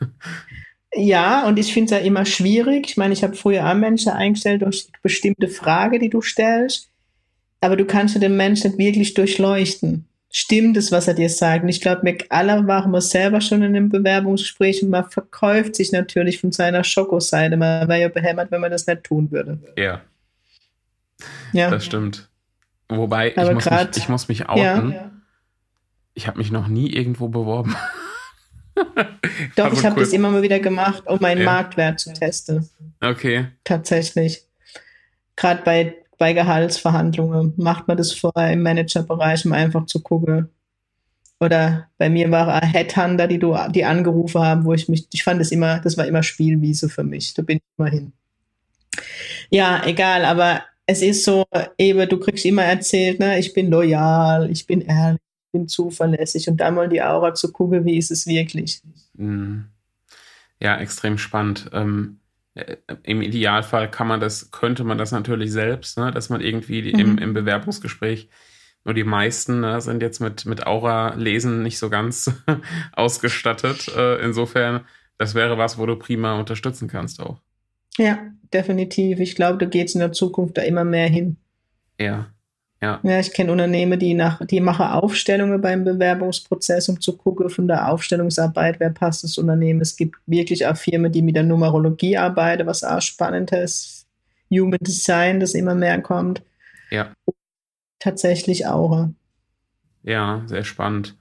Ja, 0.96 1.46
und 1.48 1.60
ich 1.60 1.74
finde 1.74 1.94
es 1.94 2.00
ja 2.00 2.06
immer 2.06 2.26
schwierig. 2.26 2.88
Ich 2.90 2.98
meine, 2.98 3.14
ich 3.14 3.24
habe 3.24 3.36
früher 3.36 3.70
auch 3.70 3.74
Menschen 3.74 4.12
eingestellt 4.12 4.62
durch 4.62 4.88
bestimmte 5.02 5.50
Frage, 5.50 6.00
die 6.00 6.10
du 6.10 6.22
stellst, 6.22 6.90
aber 7.60 7.76
du 7.76 7.86
kannst 7.86 8.16
ja 8.16 8.22
den 8.22 8.38
Menschen 8.38 8.72
nicht 8.72 8.78
wirklich 8.78 9.14
durchleuchten. 9.14 10.08
Stimmt 10.30 10.78
es, 10.78 10.92
was 10.92 11.08
er 11.08 11.14
dir 11.14 11.30
sagt? 11.30 11.64
Und 11.64 11.70
ich 11.70 11.82
glaube, 11.82 12.04
wir 12.04 12.18
alle 12.30 12.62
machen 12.62 12.92
wir 12.92 13.02
selber 13.02 13.42
schon 13.42 13.62
in 13.62 13.76
einem 13.76 13.90
Bewerbungsgespräch 13.90 14.84
und 14.84 14.90
man 14.90 15.10
verkauft 15.10 15.76
sich 15.76 15.92
natürlich 15.92 16.40
von 16.40 16.52
seiner 16.52 16.84
Schokoseite. 16.84 17.58
Man 17.58 17.88
wäre 17.88 18.02
ja 18.02 18.10
behämmert, 18.10 18.52
wenn 18.52 18.62
man 18.62 18.72
das 18.72 18.88
nicht 18.88 19.04
tun 19.04 19.32
würde. 19.32 19.60
Ja. 19.78 20.02
Ja. 21.54 21.70
Das 21.70 21.86
stimmt. 21.86 22.30
Wobei, 22.90 23.30
ich 23.30 23.52
muss, 23.52 23.64
grad, 23.64 23.96
mich, 23.96 24.04
ich 24.04 24.10
muss 24.10 24.28
mich 24.28 24.48
outen. 24.48 24.92
Ja. 24.92 25.12
Ich 26.14 26.28
habe 26.28 26.38
mich 26.38 26.52
noch 26.52 26.68
nie 26.68 26.90
irgendwo 26.90 27.28
beworben. 27.28 27.76
Doch, 29.56 29.74
ich 29.74 29.86
habe 29.86 29.96
cool. 29.96 30.04
das 30.04 30.14
immer 30.14 30.30
mal 30.30 30.42
wieder 30.42 30.60
gemacht, 30.60 31.04
um 31.08 31.20
meinen 31.22 31.40
ja. 31.40 31.46
Marktwert 31.46 32.00
zu 32.00 32.14
testen. 32.14 32.70
Okay. 33.02 33.48
Tatsächlich. 33.64 34.44
Gerade 35.36 35.62
bei 35.64 35.96
bei 36.18 36.34
Gehaltsverhandlungen 36.34 37.54
macht 37.58 37.88
man 37.88 37.98
das 37.98 38.14
vorher 38.14 38.52
im 38.54 38.64
Managerbereich, 38.64 39.46
um 39.46 39.54
einfach 39.54 39.86
zu 39.86 40.02
gucken. 40.02 40.50
Oder 41.40 41.90
bei 41.98 42.10
mir 42.10 42.32
war 42.32 42.48
ein 42.48 42.70
Headhunter, 42.70 43.28
die 43.28 43.40
du, 43.40 43.58
die 43.70 43.84
angerufen 43.84 44.42
haben, 44.42 44.64
wo 44.64 44.74
ich 44.74 44.88
mich, 44.88 45.08
ich 45.12 45.24
fand 45.24 45.42
das 45.42 45.52
immer, 45.52 45.80
das 45.80 45.98
war 45.98 46.08
immer 46.08 46.24
Spielwiese 46.24 46.88
für 46.88 47.04
mich. 47.04 47.34
Da 47.34 47.42
bin 47.42 47.58
ich 47.58 47.64
immer 47.78 47.90
hin. 47.90 48.14
Ja, 49.50 49.86
egal, 49.86 50.24
aber 50.24 50.64
es 50.86 51.02
ist 51.02 51.26
so, 51.26 51.46
eben, 51.78 52.08
du 52.08 52.18
kriegst 52.18 52.46
immer 52.46 52.64
erzählt, 52.64 53.20
ne, 53.20 53.38
ich 53.38 53.54
bin 53.54 53.70
loyal, 53.70 54.50
ich 54.50 54.66
bin 54.66 54.82
ehrlich, 54.82 55.20
ich 55.20 55.35
bin 55.56 55.70
zuverlässig 55.70 56.50
und 56.50 56.58
dann 56.58 56.76
mal 56.76 56.90
die 56.90 57.02
Aura 57.02 57.34
zu 57.34 57.54
gucken, 57.54 57.86
wie 57.86 57.98
ist 57.98 58.12
es 58.12 58.28
wirklich. 58.28 58.82
Mhm. 59.14 59.66
Ja, 60.60 60.78
extrem 60.78 61.18
spannend. 61.18 61.70
Ähm, 61.72 62.20
äh, 62.56 62.76
im 63.04 63.22
Idealfall 63.22 63.90
kann 63.90 64.08
man 64.08 64.20
das, 64.20 64.52
könnte 64.52 64.84
man 64.84 64.98
das 64.98 65.12
natürlich 65.12 65.52
selbst, 65.54 65.98
ne, 65.98 66.12
dass 66.12 66.30
man 66.30 66.42
irgendwie 66.42 66.94
mhm. 66.94 67.00
im, 67.00 67.18
im 67.20 67.34
Bewerbungsgespräch 67.34 68.30
nur 68.84 68.94
die 68.94 69.06
meisten 69.06 69.62
ne, 69.62 69.80
sind 69.80 70.02
jetzt 70.02 70.20
mit, 70.20 70.46
mit 70.46 70.68
Aura-Lesen 70.68 71.64
nicht 71.64 71.80
so 71.80 71.90
ganz 71.90 72.32
ausgestattet. 72.92 73.88
Äh, 73.96 74.24
insofern, 74.24 74.82
das 75.18 75.36
wäre 75.36 75.58
was, 75.58 75.78
wo 75.78 75.86
du 75.86 75.96
prima 75.96 76.38
unterstützen 76.38 76.90
kannst 76.90 77.22
auch. 77.22 77.40
Ja, 77.98 78.20
definitiv. 78.54 79.22
Ich 79.22 79.36
glaube, 79.36 79.58
da 79.58 79.66
geht 79.66 79.88
es 79.88 79.96
in 79.96 80.02
der 80.02 80.12
Zukunft 80.12 80.58
da 80.58 80.64
immer 80.64 80.84
mehr 80.84 81.08
hin. 81.08 81.38
Ja. 81.98 82.28
Ja. 82.82 83.00
ja, 83.04 83.20
ich 83.20 83.32
kenne 83.34 83.52
Unternehmen, 83.52 83.98
die 83.98 84.14
nach, 84.14 84.46
die 84.46 84.60
machen 84.60 84.86
Aufstellungen 84.88 85.62
beim 85.62 85.86
Bewerbungsprozess, 85.86 86.90
um 86.90 87.00
zu 87.00 87.16
gucken 87.16 87.50
von 87.50 87.68
der 87.68 87.90
Aufstellungsarbeit, 87.90 88.80
wer 88.80 88.90
passt 88.90 89.24
ins 89.24 89.38
Unternehmen. 89.38 89.82
Es 89.82 89.96
gibt 89.96 90.18
wirklich 90.26 90.68
auch 90.68 90.76
Firmen, 90.76 91.12
die 91.12 91.22
mit 91.22 91.36
der 91.36 91.44
Numerologie 91.44 92.18
arbeiten, 92.18 92.68
was 92.68 92.84
auch 92.84 93.02
spannend 93.02 93.52
ist. 93.54 94.06
Human 94.52 94.80
Design, 94.82 95.40
das 95.40 95.54
immer 95.54 95.74
mehr 95.74 96.02
kommt. 96.02 96.44
Ja. 96.92 97.14
Tatsächlich 98.00 98.68
Aura. 98.68 99.12
Ja, 100.04 100.44
sehr 100.46 100.64
spannend. 100.64 101.18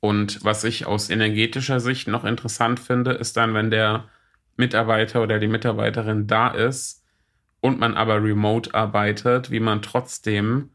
Und 0.00 0.44
was 0.44 0.62
ich 0.62 0.86
aus 0.86 1.10
energetischer 1.10 1.80
Sicht 1.80 2.06
noch 2.06 2.24
interessant 2.24 2.78
finde, 2.78 3.12
ist 3.12 3.36
dann, 3.36 3.54
wenn 3.54 3.70
der 3.70 4.04
Mitarbeiter 4.56 5.22
oder 5.22 5.38
die 5.38 5.48
Mitarbeiterin 5.48 6.26
da 6.26 6.48
ist 6.48 7.02
und 7.60 7.80
man 7.80 7.94
aber 7.94 8.22
remote 8.22 8.74
arbeitet, 8.74 9.50
wie 9.50 9.60
man 9.60 9.82
trotzdem 9.82 10.70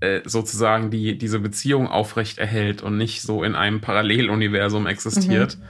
äh, 0.00 0.22
sozusagen 0.24 0.90
die, 0.90 1.18
diese 1.18 1.40
Beziehung 1.40 1.86
aufrecht 1.86 2.38
erhält 2.38 2.82
und 2.82 2.96
nicht 2.96 3.22
so 3.22 3.44
in 3.44 3.54
einem 3.54 3.80
Paralleluniversum 3.80 4.86
existiert. 4.86 5.58
Mhm. 5.58 5.62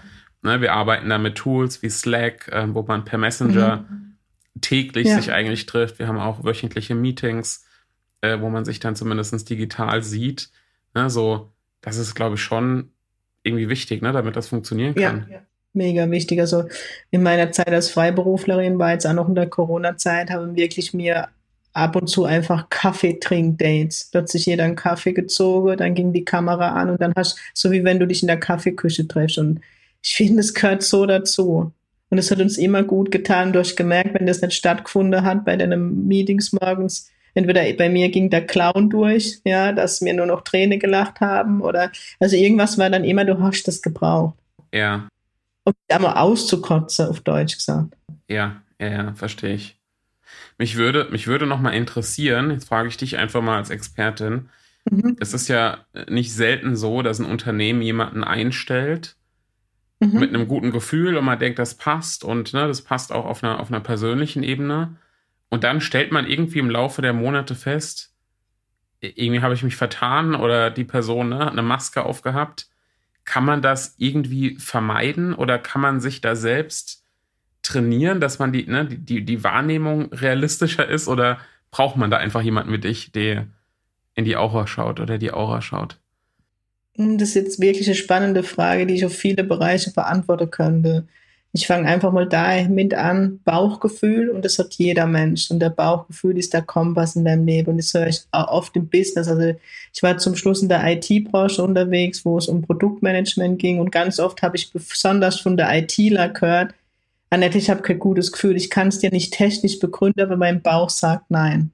Ne, 0.43 0.61
wir 0.61 0.73
arbeiten 0.73 1.09
da 1.09 1.19
mit 1.19 1.35
Tools 1.35 1.83
wie 1.83 1.91
Slack, 1.91 2.49
äh, 2.49 2.73
wo 2.73 2.83
man 2.83 3.05
per 3.05 3.19
Messenger 3.19 3.85
mhm. 3.89 4.17
täglich 4.61 5.09
ja. 5.09 5.17
sich 5.17 5.33
eigentlich 5.33 5.67
trifft. 5.67 5.99
Wir 5.99 6.09
haben 6.09 6.19
auch 6.19 6.45
wöchentliche 6.45 6.95
Meetings, 6.95 7.67
äh, 8.21 8.41
wo 8.41 8.49
man 8.49 8.65
sich 8.65 8.81
dann 8.81 8.97
zumindest 8.97 9.51
digital 9.51 10.03
sieht. 10.03 10.51
Ne, 10.95 11.11
so, 11.11 11.51
das 11.81 11.97
ist, 11.97 12.15
glaube 12.15 12.37
ich, 12.37 12.41
schon 12.41 12.91
irgendwie 13.43 13.69
wichtig, 13.69 14.01
ne, 14.01 14.13
damit 14.13 14.37
das 14.37 14.49
funktionieren 14.49 14.95
kann. 14.95 15.27
Ja, 15.31 15.41
mega 15.73 16.11
wichtig. 16.11 16.41
Also 16.41 16.65
in 17.11 17.23
meiner 17.23 17.53
Zeit 17.53 17.71
als 17.71 17.91
Freiberuflerin 17.91 18.79
war 18.79 18.93
jetzt 18.93 19.07
auch 19.07 19.13
noch 19.13 19.29
in 19.29 19.35
der 19.35 19.49
Corona-Zeit, 19.49 20.31
haben 20.31 20.57
wirklich 20.57 20.95
mir 20.95 21.29
ab 21.73 21.97
und 21.97 22.09
zu 22.09 22.25
einfach 22.25 22.69
Kaffeetrink-Dates. 22.71 24.11
Da 24.11 24.21
hat 24.21 24.29
sich 24.29 24.47
jeder 24.47 24.65
einen 24.65 24.77
Kaffee 24.77 25.13
gezogen, 25.13 25.77
dann 25.77 25.95
ging 25.95 26.13
die 26.13 26.25
Kamera 26.25 26.71
an 26.71 26.91
und 26.91 27.01
dann 27.01 27.13
hast 27.17 27.39
so 27.55 27.71
wie 27.71 27.85
wenn 27.85 27.99
du 27.99 28.07
dich 28.07 28.23
in 28.23 28.29
der 28.29 28.41
Kaffeeküche 28.41 29.07
triffst. 29.07 29.39
Und 29.39 29.61
ich 30.03 30.15
finde, 30.15 30.41
es 30.41 30.55
gehört 30.55 30.83
so 30.83 31.07
dazu. 31.07 31.73
Und 32.11 32.19
es 32.19 32.31
hat 32.31 32.41
uns 32.41 32.59
immer 32.59 32.83
gut 32.83 33.13
getan, 33.13 33.53
durch 33.53 33.77
gemerkt, 33.77 34.15
wenn 34.15 34.27
das 34.27 34.43
nicht 34.43 34.55
stattgefunden 34.55 35.23
hat 35.23 35.45
bei 35.45 35.57
deinen 35.57 36.09
Meetings 36.09 36.53
morgens, 36.53 37.09
entweder 37.35 37.73
bei 37.75 37.89
mir 37.89 38.09
ging 38.09 38.31
der 38.31 38.47
Clown 38.47 38.91
durch, 38.91 39.41
ja, 39.45 39.73
dass 39.73 40.03
wir 40.03 40.13
nur 40.13 40.27
noch 40.27 40.43
Träne 40.43 40.79
gelacht 40.79 41.21
haben 41.21 41.61
oder, 41.61 41.93
also 42.19 42.35
irgendwas 42.35 42.79
war 42.79 42.91
dann 42.91 43.05
immer, 43.05 43.25
du 43.25 43.41
hast 43.41 43.63
das 43.69 43.81
gebraucht. 43.81 44.35
Ja. 44.75 45.09
Um 45.65 45.73
dich 45.73 45.97
einmal 45.97 46.17
auszukotzen, 46.17 47.07
auf 47.07 47.21
Deutsch 47.21 47.57
gesagt. 47.57 47.97
Ja, 48.29 48.63
ja, 48.81 48.89
ja, 48.89 49.15
verstehe 49.15 49.55
ich. 49.55 49.80
Mich 50.61 50.77
würde, 50.77 51.09
mich 51.11 51.27
würde 51.27 51.47
noch 51.47 51.59
mal 51.59 51.71
interessieren, 51.71 52.51
jetzt 52.51 52.69
frage 52.69 52.87
ich 52.87 52.99
dich 52.99 53.17
einfach 53.17 53.41
mal 53.41 53.57
als 53.57 53.71
Expertin. 53.71 54.51
Mhm. 54.85 55.17
Es 55.19 55.33
ist 55.33 55.49
ja 55.49 55.87
nicht 56.07 56.35
selten 56.35 56.77
so, 56.77 57.01
dass 57.01 57.19
ein 57.19 57.25
Unternehmen 57.25 57.81
jemanden 57.81 58.23
einstellt 58.23 59.17
mhm. 60.01 60.21
mit 60.21 60.35
einem 60.35 60.49
guten 60.49 60.71
Gefühl 60.71 61.17
und 61.17 61.25
man 61.25 61.39
denkt, 61.39 61.59
das 61.59 61.79
passt 61.79 62.25
und 62.25 62.53
ne, 62.53 62.69
das 62.69 62.83
passt 62.83 63.11
auch 63.11 63.25
auf 63.25 63.43
einer, 63.43 63.59
auf 63.59 63.73
einer 63.73 63.81
persönlichen 63.81 64.43
Ebene. 64.43 64.97
Und 65.49 65.65
dann 65.65 65.81
stellt 65.81 66.13
man 66.13 66.27
irgendwie 66.27 66.59
im 66.59 66.69
Laufe 66.69 67.01
der 67.01 67.15
Monate 67.15 67.55
fest, 67.55 68.13
irgendwie 69.01 69.41
habe 69.41 69.55
ich 69.55 69.63
mich 69.63 69.77
vertan 69.77 70.35
oder 70.35 70.71
die 70.71 70.85
Person 70.85 71.31
ne, 71.31 71.39
hat 71.39 71.53
eine 71.53 71.63
Maske 71.63 72.05
aufgehabt. 72.05 72.69
Kann 73.25 73.47
man 73.47 73.63
das 73.63 73.95
irgendwie 73.97 74.57
vermeiden 74.57 75.33
oder 75.33 75.59
kann 75.59 75.81
man 75.81 76.01
sich 76.01 76.21
da 76.21 76.37
selbst 76.37 77.03
trainieren, 77.63 78.21
dass 78.21 78.39
man 78.39 78.53
die, 78.53 78.67
ne, 78.67 78.87
die, 78.87 79.25
die 79.25 79.45
Wahrnehmung 79.45 80.13
realistischer 80.13 80.89
ist 80.89 81.09
oder 81.09 81.39
braucht 81.71 81.97
man 81.97 82.11
da 82.11 82.17
einfach 82.17 82.43
jemanden 82.43 82.73
wie 82.73 82.79
dich, 82.79 83.13
der 83.13 83.47
in 84.15 84.25
die 84.25 84.37
Aura 84.37 84.67
schaut 84.67 85.01
oder 85.01 85.19
die 85.19 85.33
Aura 85.33 85.63
schaut? 85.63 85.99
Hm, 86.97 87.19
das 87.19 87.31
ist 87.31 87.35
jetzt 87.35 87.61
wirklich 87.61 87.87
eine 87.87 87.97
spannende 87.97 88.43
Frage, 88.43 88.87
die 88.87 88.95
ich 88.95 89.05
auf 89.05 89.15
viele 89.15 89.45
Bereiche 89.45 89.93
beantworten 89.93 90.51
könnte. 90.51 91.07
Ich 91.53 91.67
fange 91.67 91.89
einfach 91.89 92.13
mal 92.13 92.29
damit 92.29 92.95
an, 92.95 93.41
Bauchgefühl 93.45 94.31
und 94.31 94.45
das 94.45 94.59
hat 94.61 94.75
jeder 94.75 95.07
Mensch 95.07 95.51
und 95.51 95.59
der 95.59 95.71
Bauchgefühl 95.71 96.39
ist 96.39 96.55
der 96.55 96.63
Kompass 96.63 97.17
in 97.17 97.25
deinem 97.25 97.45
Leben 97.45 97.73
und 97.73 97.79
das 97.79 97.93
höre 97.93 98.07
ich 98.07 98.21
auch 98.31 98.47
oft 98.49 98.77
im 98.77 98.89
Business. 98.89 99.27
Also 99.27 99.55
ich 99.93 100.03
war 100.03 100.17
zum 100.19 100.37
Schluss 100.37 100.63
in 100.63 100.69
der 100.69 100.85
IT-Branche 100.87 101.61
unterwegs, 101.63 102.25
wo 102.25 102.39
es 102.39 102.47
um 102.47 102.63
Produktmanagement 102.63 103.59
ging 103.59 103.81
und 103.81 103.91
ganz 103.91 104.21
oft 104.21 104.43
habe 104.43 104.57
ich 104.57 104.73
besonders 104.73 105.41
von 105.41 105.57
der 105.57 105.77
ITler 105.77 106.29
gehört, 106.29 106.73
Annette, 107.31 107.59
ich 107.59 107.71
habe 107.71 107.83
kein 107.83 108.01
gutes 108.01 108.33
Gefühl, 108.33 108.57
ich 108.57 108.71
kann 108.71 108.89
es 108.89 108.99
dir 108.99 109.11
nicht 109.11 109.33
technisch 109.33 109.79
begründen, 109.79 110.21
aber 110.21 110.37
mein 110.37 110.63
Bauch 110.63 110.91
sagt 110.91 111.31
nein. 111.31 111.71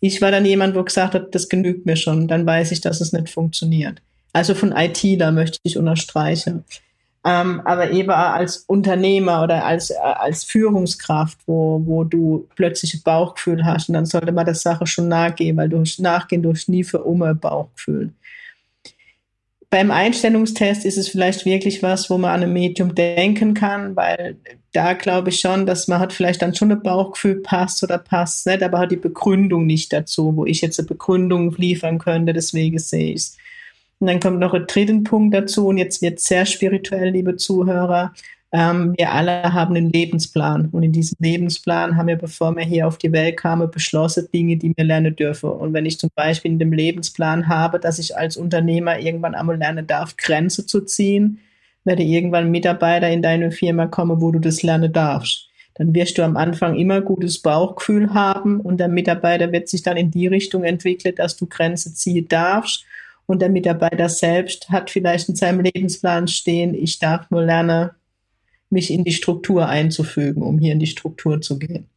Ich 0.00 0.22
war 0.22 0.30
dann 0.30 0.44
jemand, 0.46 0.76
wo 0.76 0.84
gesagt 0.84 1.14
hat, 1.14 1.34
das 1.34 1.48
genügt 1.48 1.84
mir 1.84 1.96
schon, 1.96 2.28
dann 2.28 2.46
weiß 2.46 2.70
ich, 2.70 2.80
dass 2.80 3.00
es 3.00 3.12
nicht 3.12 3.28
funktioniert. 3.28 4.00
Also 4.32 4.54
von 4.54 4.72
IT, 4.72 5.02
da 5.20 5.32
möchte 5.32 5.58
ich 5.64 5.76
unterstreichen. 5.76 6.64
Ähm, 7.24 7.60
aber 7.64 7.90
eben 7.90 8.10
als 8.10 8.58
Unternehmer 8.68 9.42
oder 9.42 9.64
als, 9.64 9.90
äh, 9.90 9.96
als 9.96 10.44
Führungskraft, 10.44 11.38
wo, 11.46 11.82
wo 11.84 12.04
du 12.04 12.46
plötzlich 12.54 12.94
ein 12.94 13.02
Bauchgefühl 13.02 13.64
hast, 13.64 13.88
und 13.88 13.94
dann 13.94 14.06
sollte 14.06 14.30
man 14.30 14.46
der 14.46 14.54
Sache 14.54 14.86
schon 14.86 15.08
nachgehen, 15.08 15.56
weil 15.56 15.68
durch 15.68 15.98
Nachgehen 15.98 16.42
durch 16.42 16.68
nie 16.68 16.84
für 16.84 17.02
um 17.02 17.18
Bauchgefühl. 17.40 18.12
Beim 19.70 19.90
Einstellungstest 19.90 20.86
ist 20.86 20.96
es 20.96 21.08
vielleicht 21.08 21.44
wirklich 21.44 21.82
was, 21.82 22.08
wo 22.08 22.16
man 22.16 22.30
an 22.30 22.42
ein 22.44 22.52
Medium 22.54 22.94
denken 22.94 23.52
kann, 23.52 23.96
weil 23.96 24.36
da 24.72 24.94
glaube 24.94 25.28
ich 25.28 25.40
schon, 25.40 25.66
dass 25.66 25.88
man 25.88 25.98
hat 25.98 26.14
vielleicht 26.14 26.40
dann 26.40 26.54
schon 26.54 26.72
ein 26.72 26.82
Bauchgefühl, 26.82 27.42
passt 27.42 27.82
oder 27.82 27.98
passt 27.98 28.46
nicht, 28.46 28.62
aber 28.62 28.78
hat 28.78 28.92
die 28.92 28.96
Begründung 28.96 29.66
nicht 29.66 29.92
dazu, 29.92 30.34
wo 30.36 30.46
ich 30.46 30.62
jetzt 30.62 30.78
eine 30.78 30.88
Begründung 30.88 31.54
liefern 31.56 31.98
könnte, 31.98 32.32
deswegen 32.32 32.78
sehe 32.78 33.10
ich 33.10 33.16
es. 33.16 33.36
Und 33.98 34.06
dann 34.06 34.20
kommt 34.20 34.38
noch 34.38 34.54
ein 34.54 34.66
dritten 34.66 35.04
Punkt 35.04 35.34
dazu, 35.34 35.66
und 35.66 35.76
jetzt 35.76 36.00
wird 36.00 36.20
sehr 36.20 36.46
spirituell, 36.46 37.10
liebe 37.10 37.36
Zuhörer. 37.36 38.14
Ähm, 38.50 38.94
wir 38.96 39.12
alle 39.12 39.52
haben 39.52 39.76
einen 39.76 39.90
Lebensplan. 39.90 40.68
Und 40.72 40.82
in 40.82 40.92
diesem 40.92 41.16
Lebensplan 41.20 41.96
haben 41.96 42.08
wir, 42.08 42.16
bevor 42.16 42.56
wir 42.56 42.64
hier 42.64 42.86
auf 42.86 42.98
die 42.98 43.12
Welt 43.12 43.36
kamen, 43.36 43.70
beschlossen, 43.70 44.28
Dinge, 44.32 44.56
die 44.56 44.72
wir 44.74 44.84
lernen 44.84 45.14
dürfen. 45.14 45.50
Und 45.50 45.74
wenn 45.74 45.86
ich 45.86 45.98
zum 45.98 46.10
Beispiel 46.14 46.52
in 46.52 46.58
dem 46.58 46.72
Lebensplan 46.72 47.48
habe, 47.48 47.78
dass 47.78 47.98
ich 47.98 48.16
als 48.16 48.36
Unternehmer 48.36 48.98
irgendwann 48.98 49.34
einmal 49.34 49.58
lernen 49.58 49.86
darf, 49.86 50.16
Grenze 50.16 50.64
zu 50.64 50.80
ziehen, 50.82 51.40
werde 51.84 52.02
irgendwann 52.02 52.50
Mitarbeiter 52.50 53.08
in 53.08 53.22
deine 53.22 53.50
Firma 53.50 53.86
kommen, 53.86 54.20
wo 54.20 54.30
du 54.30 54.38
das 54.38 54.62
lernen 54.62 54.92
darfst. 54.92 55.48
Dann 55.74 55.94
wirst 55.94 56.18
du 56.18 56.22
am 56.22 56.36
Anfang 56.36 56.76
immer 56.76 57.00
gutes 57.00 57.40
Bauchgefühl 57.40 58.12
haben 58.12 58.60
und 58.60 58.78
der 58.78 58.88
Mitarbeiter 58.88 59.52
wird 59.52 59.68
sich 59.68 59.82
dann 59.82 59.96
in 59.96 60.10
die 60.10 60.26
Richtung 60.26 60.64
entwickeln, 60.64 61.14
dass 61.14 61.36
du 61.36 61.46
Grenze 61.46 61.94
ziehen 61.94 62.26
darfst 62.28 62.84
und 63.26 63.42
der 63.42 63.50
Mitarbeiter 63.50 64.08
selbst 64.08 64.70
hat 64.70 64.90
vielleicht 64.90 65.28
in 65.28 65.36
seinem 65.36 65.60
Lebensplan 65.60 66.28
stehen, 66.28 66.74
ich 66.74 66.98
darf 66.98 67.30
nur 67.30 67.42
lernen, 67.42 67.90
mich 68.70 68.90
in 68.90 69.04
die 69.04 69.12
Struktur 69.12 69.68
einzufügen, 69.68 70.42
um 70.42 70.58
hier 70.58 70.72
in 70.72 70.78
die 70.78 70.86
Struktur 70.86 71.40
zu 71.40 71.58
gehen. 71.58 71.88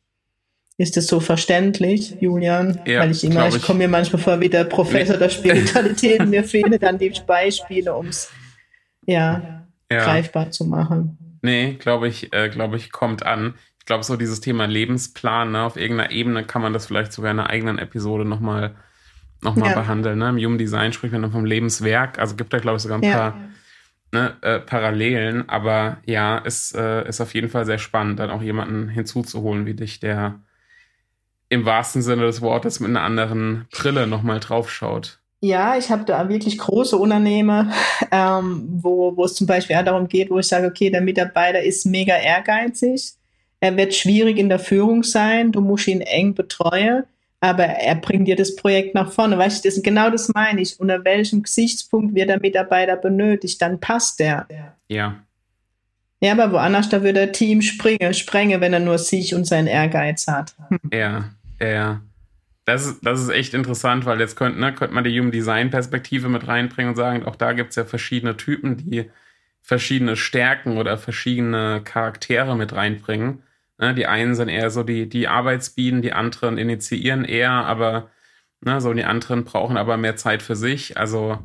Ist 0.77 0.97
das 0.97 1.07
so 1.07 1.19
verständlich, 1.19 2.15
Julian? 2.21 2.79
Ja, 2.85 3.01
Weil 3.01 3.11
ich 3.11 3.23
immer, 3.23 3.47
ich, 3.47 3.57
ich 3.57 3.61
komme 3.61 3.79
mir 3.79 3.87
manchmal 3.87 4.21
vor 4.21 4.39
wie 4.39 4.49
der 4.49 4.63
Professor 4.63 5.17
der 5.17 5.29
Spiritualität, 5.29 6.25
mir 6.25 6.43
fehlen 6.43 6.77
dann 6.79 6.97
die 6.97 7.13
Beispiele, 7.27 7.93
um 7.93 8.07
es 8.07 8.31
ja, 9.05 9.67
ja, 9.91 10.03
greifbar 10.03 10.51
zu 10.51 10.65
machen. 10.65 11.37
Nee, 11.41 11.73
glaube 11.73 12.07
ich, 12.07 12.33
äh, 12.33 12.49
glaube 12.49 12.77
ich, 12.77 12.91
kommt 12.91 13.25
an. 13.25 13.55
Ich 13.79 13.85
glaube, 13.85 14.03
so 14.03 14.15
dieses 14.15 14.41
Thema 14.41 14.65
Lebensplan, 14.65 15.51
ne, 15.51 15.63
auf 15.63 15.75
irgendeiner 15.75 16.11
Ebene 16.11 16.45
kann 16.45 16.61
man 16.61 16.73
das 16.73 16.85
vielleicht 16.85 17.13
sogar 17.13 17.31
in 17.31 17.39
einer 17.39 17.49
eigenen 17.49 17.77
Episode 17.77 18.25
nochmal 18.25 18.75
nochmal 19.41 19.71
ja. 19.71 19.79
behandeln. 19.79 20.19
Ne? 20.19 20.29
Im 20.29 20.37
Human 20.37 20.57
Design 20.57 20.93
spricht 20.93 21.13
man 21.13 21.23
dann 21.23 21.31
vom 21.31 21.45
Lebenswerk. 21.45 22.19
Also 22.19 22.35
gibt 22.35 22.53
da, 22.53 22.59
glaube 22.59 22.77
ich, 22.77 22.83
sogar 22.83 23.01
ein 23.01 23.11
paar 23.11 23.39
ne, 24.11 24.35
äh, 24.41 24.59
Parallelen. 24.59 25.47
Aber 25.49 25.97
ja, 26.05 26.37
ist, 26.37 26.75
äh, 26.75 27.07
ist 27.07 27.21
auf 27.21 27.33
jeden 27.33 27.49
Fall 27.49 27.65
sehr 27.65 27.79
spannend, 27.79 28.19
dann 28.19 28.29
auch 28.29 28.41
jemanden 28.41 28.89
hinzuzuholen 28.89 29.65
wie 29.65 29.73
dich, 29.73 29.99
der 29.99 30.39
im 31.49 31.65
wahrsten 31.65 32.01
Sinne 32.01 32.23
des 32.23 32.41
Wortes 32.41 32.79
mit 32.79 32.89
einer 32.89 33.01
anderen 33.01 33.67
Brille 33.71 34.07
nochmal 34.07 34.39
draufschaut. 34.39 35.19
Ja, 35.41 35.75
ich 35.75 35.89
habe 35.89 36.05
da 36.05 36.29
wirklich 36.29 36.57
große 36.57 36.95
Unternehmen, 36.95 37.73
ähm, 38.11 38.67
wo, 38.81 39.17
wo 39.17 39.25
es 39.25 39.35
zum 39.35 39.47
Beispiel 39.47 39.75
auch 39.75 39.83
darum 39.83 40.07
geht, 40.07 40.29
wo 40.29 40.39
ich 40.39 40.47
sage, 40.47 40.67
okay, 40.67 40.89
der 40.89 41.01
Mitarbeiter 41.01 41.61
ist 41.61 41.85
mega 41.85 42.15
ehrgeizig, 42.15 43.13
er 43.59 43.75
wird 43.75 43.93
schwierig 43.93 44.37
in 44.37 44.49
der 44.49 44.59
Führung 44.59 45.03
sein, 45.03 45.51
du 45.51 45.61
musst 45.61 45.87
ihn 45.87 46.01
eng 46.01 46.35
betreuen 46.35 47.03
aber 47.41 47.63
er 47.63 47.95
bringt 47.95 48.27
dir 48.27 48.35
das 48.35 48.55
Projekt 48.55 48.93
nach 48.95 49.11
vorne. 49.11 49.37
Weißt 49.37 49.65
du, 49.65 49.69
das, 49.69 49.81
genau 49.81 50.09
das 50.11 50.29
meine 50.29 50.61
ich. 50.61 50.79
Unter 50.79 51.03
welchem 51.03 51.43
Gesichtspunkt 51.43 52.15
wird 52.15 52.29
der 52.29 52.39
Mitarbeiter 52.39 52.95
benötigt, 52.95 53.61
dann 53.61 53.79
passt 53.79 54.19
der. 54.19 54.47
Ja. 54.87 55.17
Ja, 56.23 56.33
aber 56.33 56.51
woanders, 56.51 56.87
da 56.89 57.01
würde 57.01 57.13
der 57.13 57.31
Team 57.31 57.63
springen, 57.63 58.13
sprengen, 58.13 58.61
wenn 58.61 58.73
er 58.73 58.79
nur 58.79 58.99
sich 58.99 59.33
und 59.33 59.45
seinen 59.45 59.65
Ehrgeiz 59.65 60.27
hat. 60.27 60.55
Ja, 60.93 61.31
ja. 61.59 62.01
Das 62.65 62.85
ist, 62.85 62.99
das 63.01 63.19
ist 63.19 63.29
echt 63.29 63.55
interessant, 63.55 64.05
weil 64.05 64.19
jetzt 64.19 64.35
könnte, 64.35 64.59
ne, 64.59 64.71
könnte 64.71 64.93
man 64.93 65.03
die 65.03 65.19
Human 65.19 65.31
Design 65.31 65.71
Perspektive 65.71 66.29
mit 66.29 66.47
reinbringen 66.47 66.91
und 66.91 66.95
sagen, 66.95 67.25
auch 67.25 67.35
da 67.35 67.53
gibt 67.53 67.71
es 67.71 67.75
ja 67.75 67.85
verschiedene 67.85 68.37
Typen, 68.37 68.77
die 68.77 69.09
verschiedene 69.61 70.15
Stärken 70.15 70.77
oder 70.77 70.99
verschiedene 70.99 71.81
Charaktere 71.83 72.55
mit 72.55 72.73
reinbringen. 72.73 73.41
Ne, 73.81 73.95
die 73.95 74.05
einen 74.05 74.35
sind 74.35 74.47
eher 74.47 74.69
so 74.69 74.83
die, 74.83 75.09
die 75.09 75.27
Arbeitsbienen, 75.27 76.03
die 76.03 76.13
anderen 76.13 76.59
initiieren 76.59 77.25
eher, 77.25 77.49
aber 77.49 78.11
ne, 78.61 78.79
so 78.79 78.93
die 78.93 79.03
anderen 79.03 79.43
brauchen 79.43 79.75
aber 79.75 79.97
mehr 79.97 80.15
Zeit 80.15 80.43
für 80.43 80.55
sich. 80.55 80.97
Also 80.97 81.39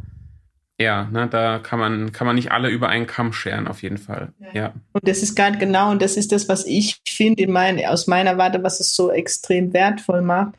ja, 0.79 1.05
ne, 1.11 1.29
da 1.29 1.59
kann 1.59 1.79
man, 1.79 2.13
kann 2.13 2.27
man 2.27 2.37
nicht 2.37 2.53
alle 2.53 2.69
über 2.69 2.91
einen 2.91 3.07
Kamm 3.07 3.33
scheren, 3.33 3.67
auf 3.67 3.83
jeden 3.83 3.97
Fall. 3.97 4.35
Ja. 4.39 4.49
ja. 4.53 4.73
Und 4.93 5.09
das 5.09 5.23
ist 5.23 5.35
gerade 5.35 5.57
genau, 5.57 5.91
und 5.91 6.03
das 6.03 6.19
ist 6.19 6.31
das, 6.31 6.47
was 6.47 6.67
ich 6.67 7.01
finde, 7.09 7.43
in 7.43 7.53
mein, 7.53 7.83
aus 7.87 8.07
meiner 8.07 8.37
Warte, 8.37 8.63
was 8.63 8.81
es 8.81 8.95
so 8.95 9.11
extrem 9.11 9.73
wertvoll 9.73 10.21
macht. 10.21 10.55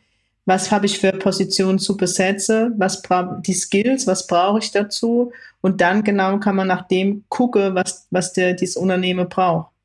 Was 0.45 0.71
habe 0.71 0.87
ich 0.87 0.97
für 0.97 1.11
Positionen 1.11 1.77
zu 1.77 1.95
besetzen? 1.95 2.73
Was 2.77 3.03
brauche 3.03 3.39
die 3.45 3.53
Skills? 3.53 4.07
Was 4.07 4.25
brauche 4.25 4.59
ich 4.59 4.71
dazu? 4.71 5.31
Und 5.61 5.81
dann 5.81 6.03
genau 6.03 6.39
kann 6.39 6.55
man 6.55 6.69
nach 6.69 6.87
dem 6.87 7.25
gucken, 7.29 7.75
was, 7.75 8.07
was 8.09 8.33
der, 8.33 8.53
dieses 8.53 8.77
Unternehmen 8.77 9.29
braucht. 9.29 9.76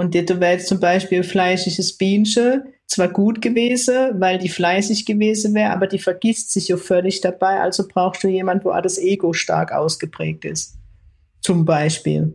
Und 0.00 0.14
das 0.14 0.40
wäre 0.40 0.52
jetzt 0.52 0.66
zum 0.66 0.80
Beispiel 0.80 1.22
fleischliches 1.22 1.98
Bienchen 1.98 2.62
zwar 2.86 3.08
gut 3.08 3.42
gewesen, 3.42 4.18
weil 4.18 4.38
die 4.38 4.48
fleißig 4.48 5.04
gewesen 5.04 5.54
wäre, 5.54 5.72
aber 5.72 5.86
die 5.86 5.98
vergisst 5.98 6.52
sich 6.52 6.68
ja 6.68 6.78
völlig 6.78 7.20
dabei. 7.20 7.60
Also 7.60 7.86
brauchst 7.86 8.24
du 8.24 8.28
jemanden, 8.28 8.64
wo 8.64 8.72
das 8.80 8.96
Ego 8.96 9.34
stark 9.34 9.72
ausgeprägt 9.72 10.46
ist. 10.46 10.78
Zum 11.42 11.66
Beispiel. 11.66 12.34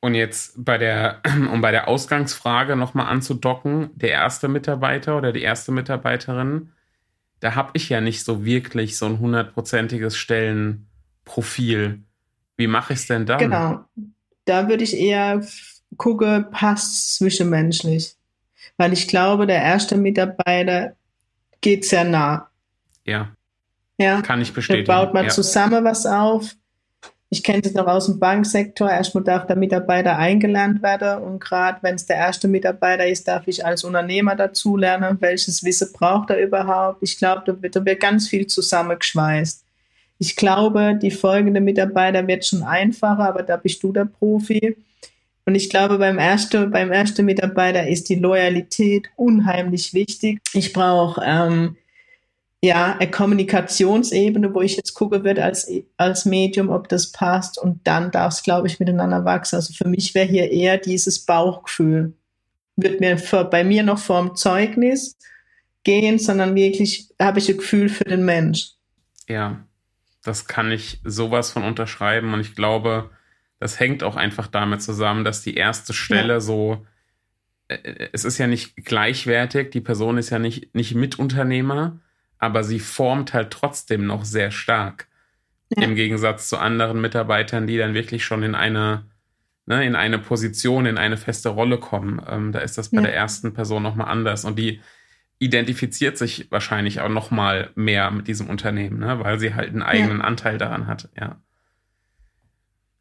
Und 0.00 0.14
jetzt 0.14 0.54
bei 0.56 0.78
der, 0.78 1.20
um 1.52 1.60
bei 1.60 1.72
der 1.72 1.88
Ausgangsfrage 1.88 2.74
nochmal 2.74 3.08
anzudocken, 3.08 3.90
der 3.94 4.12
erste 4.12 4.48
Mitarbeiter 4.48 5.18
oder 5.18 5.34
die 5.34 5.42
erste 5.42 5.72
Mitarbeiterin, 5.72 6.72
da 7.40 7.54
habe 7.54 7.72
ich 7.74 7.90
ja 7.90 8.00
nicht 8.00 8.24
so 8.24 8.46
wirklich 8.46 8.96
so 8.96 9.04
ein 9.04 9.18
hundertprozentiges 9.18 10.16
Stellenprofil. 10.16 12.02
Wie 12.56 12.66
mache 12.66 12.94
ich 12.94 13.00
es 13.00 13.08
denn 13.08 13.26
dann? 13.26 13.40
Genau 13.40 13.84
da 14.46 14.68
würde 14.68 14.84
ich 14.84 14.96
eher 14.96 15.44
gucken, 15.96 16.50
passt 16.50 17.16
zwischenmenschlich. 17.16 18.16
Weil 18.76 18.92
ich 18.92 19.08
glaube, 19.08 19.46
der 19.46 19.62
erste 19.62 19.96
Mitarbeiter 19.96 20.94
geht 21.60 21.84
sehr 21.84 22.04
nah. 22.04 22.50
Ja. 23.04 23.32
Ja. 23.98 24.20
Kann 24.20 24.42
ich 24.42 24.52
bestätigen. 24.52 24.86
Da 24.86 25.04
baut 25.04 25.14
man 25.14 25.24
ja. 25.24 25.30
zusammen 25.30 25.84
was 25.84 26.04
auf. 26.04 26.54
Ich 27.28 27.42
kenne 27.42 27.62
es 27.64 27.74
noch 27.74 27.86
aus 27.86 28.06
dem 28.06 28.20
Banksektor. 28.20 28.88
Erstmal 28.88 29.24
darf 29.24 29.46
der 29.46 29.56
Mitarbeiter 29.56 30.16
eingelernt 30.16 30.82
werden 30.82 31.22
und 31.22 31.40
gerade 31.40 31.78
wenn 31.82 31.96
es 31.96 32.06
der 32.06 32.16
erste 32.16 32.46
Mitarbeiter 32.46 33.06
ist, 33.06 33.26
darf 33.26 33.48
ich 33.48 33.66
als 33.66 33.82
Unternehmer 33.82 34.36
dazulernen, 34.36 35.16
welches 35.20 35.64
Wissen 35.64 35.92
braucht 35.92 36.30
er 36.30 36.40
überhaupt. 36.40 37.02
Ich 37.02 37.18
glaube, 37.18 37.42
da 37.44 37.60
wird, 37.60 37.74
da 37.74 37.84
wird 37.84 38.00
ganz 38.00 38.28
viel 38.28 38.46
zusammengeschweißt. 38.46 39.64
Ich 40.18 40.36
glaube, 40.36 40.96
die 41.00 41.10
folgende 41.10 41.60
Mitarbeiter 41.60 42.26
wird 42.26 42.46
schon 42.46 42.62
einfacher, 42.62 43.28
aber 43.28 43.42
da 43.42 43.56
bist 43.56 43.82
du 43.82 43.92
der 43.92 44.06
Profi. 44.06 44.76
Und 45.46 45.54
ich 45.54 45.70
glaube, 45.70 45.98
beim 45.98 46.18
ersten, 46.18 46.72
beim 46.72 46.90
ersten 46.90 47.24
Mitarbeiter 47.24 47.86
ist 47.86 48.08
die 48.08 48.16
Loyalität 48.16 49.08
unheimlich 49.14 49.94
wichtig. 49.94 50.40
Ich 50.52 50.72
brauche 50.72 51.22
ähm, 51.24 51.76
ja 52.60 52.96
eine 52.98 53.08
Kommunikationsebene, 53.08 54.52
wo 54.52 54.60
ich 54.60 54.76
jetzt 54.76 54.94
gucke 54.94 55.22
wird 55.22 55.38
als, 55.38 55.70
als 55.96 56.24
Medium, 56.24 56.68
ob 56.68 56.88
das 56.88 57.12
passt. 57.12 57.58
Und 57.58 57.86
dann 57.86 58.10
darf 58.10 58.34
es, 58.34 58.42
glaube 58.42 58.66
ich, 58.66 58.80
miteinander 58.80 59.24
wachsen. 59.24 59.54
Also 59.54 59.72
für 59.72 59.88
mich 59.88 60.16
wäre 60.16 60.26
hier 60.26 60.50
eher 60.50 60.78
dieses 60.78 61.20
Bauchgefühl. 61.24 62.12
Wird 62.74 63.00
mir 63.00 63.16
für, 63.16 63.44
bei 63.44 63.62
mir 63.62 63.84
noch 63.84 63.98
vorm 63.98 64.34
Zeugnis 64.34 65.16
gehen, 65.84 66.18
sondern 66.18 66.56
wirklich 66.56 67.08
habe 67.22 67.38
ich 67.38 67.48
ein 67.48 67.58
Gefühl 67.58 67.88
für 67.88 68.04
den 68.04 68.24
Mensch. 68.24 68.72
Ja, 69.28 69.64
das 70.24 70.48
kann 70.48 70.72
ich 70.72 71.00
sowas 71.04 71.50
von 71.50 71.62
unterschreiben. 71.62 72.34
Und 72.34 72.40
ich 72.40 72.56
glaube, 72.56 73.10
das 73.58 73.80
hängt 73.80 74.02
auch 74.02 74.16
einfach 74.16 74.46
damit 74.46 74.82
zusammen, 74.82 75.24
dass 75.24 75.42
die 75.42 75.54
erste 75.54 75.92
Stelle 75.92 76.34
ja. 76.34 76.40
so, 76.40 76.86
äh, 77.68 78.08
es 78.12 78.24
ist 78.24 78.38
ja 78.38 78.46
nicht 78.46 78.76
gleichwertig, 78.76 79.70
die 79.70 79.80
Person 79.80 80.18
ist 80.18 80.30
ja 80.30 80.38
nicht, 80.38 80.74
nicht 80.74 80.94
Mitunternehmer, 80.94 81.98
aber 82.38 82.64
sie 82.64 82.80
formt 82.80 83.32
halt 83.32 83.50
trotzdem 83.50 84.06
noch 84.06 84.24
sehr 84.24 84.50
stark. 84.50 85.08
Ja. 85.70 85.82
Im 85.82 85.96
Gegensatz 85.96 86.48
zu 86.48 86.58
anderen 86.58 87.00
Mitarbeitern, 87.00 87.66
die 87.66 87.76
dann 87.76 87.94
wirklich 87.94 88.24
schon 88.24 88.42
in 88.42 88.54
eine, 88.54 89.06
ne, 89.64 89.84
in 89.84 89.96
eine 89.96 90.18
Position, 90.18 90.86
in 90.86 90.98
eine 90.98 91.16
feste 91.16 91.48
Rolle 91.48 91.78
kommen. 91.78 92.22
Ähm, 92.28 92.52
da 92.52 92.60
ist 92.60 92.78
das 92.78 92.90
bei 92.90 92.98
ja. 92.98 93.02
der 93.02 93.16
ersten 93.16 93.52
Person 93.52 93.82
nochmal 93.82 94.08
anders. 94.08 94.44
Und 94.44 94.58
die 94.58 94.80
identifiziert 95.38 96.16
sich 96.16 96.50
wahrscheinlich 96.50 97.00
auch 97.00 97.08
noch 97.08 97.30
mal 97.30 97.70
mehr 97.74 98.10
mit 98.10 98.28
diesem 98.28 98.48
Unternehmen, 98.48 99.00
ne? 99.00 99.18
weil 99.20 99.38
sie 99.38 99.54
halt 99.54 99.70
einen 99.70 99.82
eigenen. 99.82 100.22
Anteil 100.22 100.56
daran 100.56 100.86
hat. 100.86 101.10
Ja, 101.18 101.40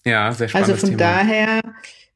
ja 0.06 0.32
sehr 0.32 0.48
spannend. 0.48 0.70
Also 0.70 0.80
von 0.80 0.98
Thema. 0.98 1.00
daher, 1.00 1.62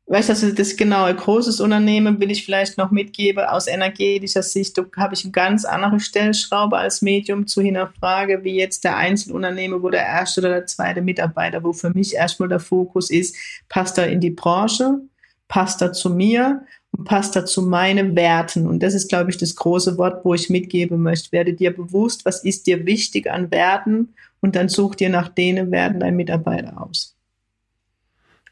weißt 0.08 0.30
du, 0.30 0.34
also 0.34 0.52
das 0.52 0.76
genau 0.76 1.04
ein 1.06 1.16
großes 1.18 1.60
Unternehmen 1.60 2.20
will 2.20 2.32
ich 2.32 2.46
vielleicht 2.46 2.78
noch 2.78 2.92
mitgeben. 2.92 3.44
Aus 3.46 3.68
energetischer 3.68 4.44
Sicht 4.44 4.78
habe 4.98 5.14
ich 5.14 5.24
eine 5.24 5.32
ganz 5.32 5.66
andere 5.66 6.00
Stellschraube 6.00 6.78
als 6.78 7.02
Medium 7.02 7.48
zu 7.48 7.62
hinterfrage, 7.62 8.44
wie 8.44 8.56
jetzt 8.56 8.84
der 8.84 8.98
Einzelunternehmer, 8.98 9.82
wo 9.82 9.90
der 9.90 10.06
erste 10.06 10.42
oder 10.42 10.50
der 10.50 10.66
zweite 10.66 11.02
Mitarbeiter, 11.02 11.64
wo 11.64 11.74
für 11.74 11.90
mich 11.90 12.16
erstmal 12.16 12.50
der 12.50 12.60
Fokus 12.60 13.10
ist, 13.10 13.36
passt 13.70 13.98
er 13.98 14.08
in 14.08 14.20
die 14.20 14.32
Branche, 14.32 15.00
passt 15.48 15.82
er 15.82 15.94
zu 15.94 16.10
mir 16.10 16.62
und 16.92 17.06
passt 17.06 17.36
dazu 17.36 17.62
meine 17.62 18.16
Werten. 18.16 18.68
Und 18.68 18.82
das 18.82 18.94
ist, 18.94 19.10
glaube 19.10 19.30
ich, 19.30 19.38
das 19.38 19.56
große 19.56 19.98
Wort, 19.98 20.24
wo 20.24 20.34
ich 20.34 20.50
mitgeben 20.50 21.02
möchte. 21.02 21.32
Werde 21.32 21.54
dir 21.54 21.76
bewusst, 21.76 22.26
was 22.26 22.44
ist 22.44 22.68
dir 22.68 22.86
wichtig 22.86 23.30
an 23.30 23.52
Werten 23.52 24.14
und 24.42 24.56
dann 24.56 24.70
such 24.70 24.96
dir 24.96 25.10
nach 25.10 25.30
denen 25.30 25.72
Werten 25.72 26.00
dein 26.00 26.16
Mitarbeiter 26.16 26.82
aus. 26.82 27.19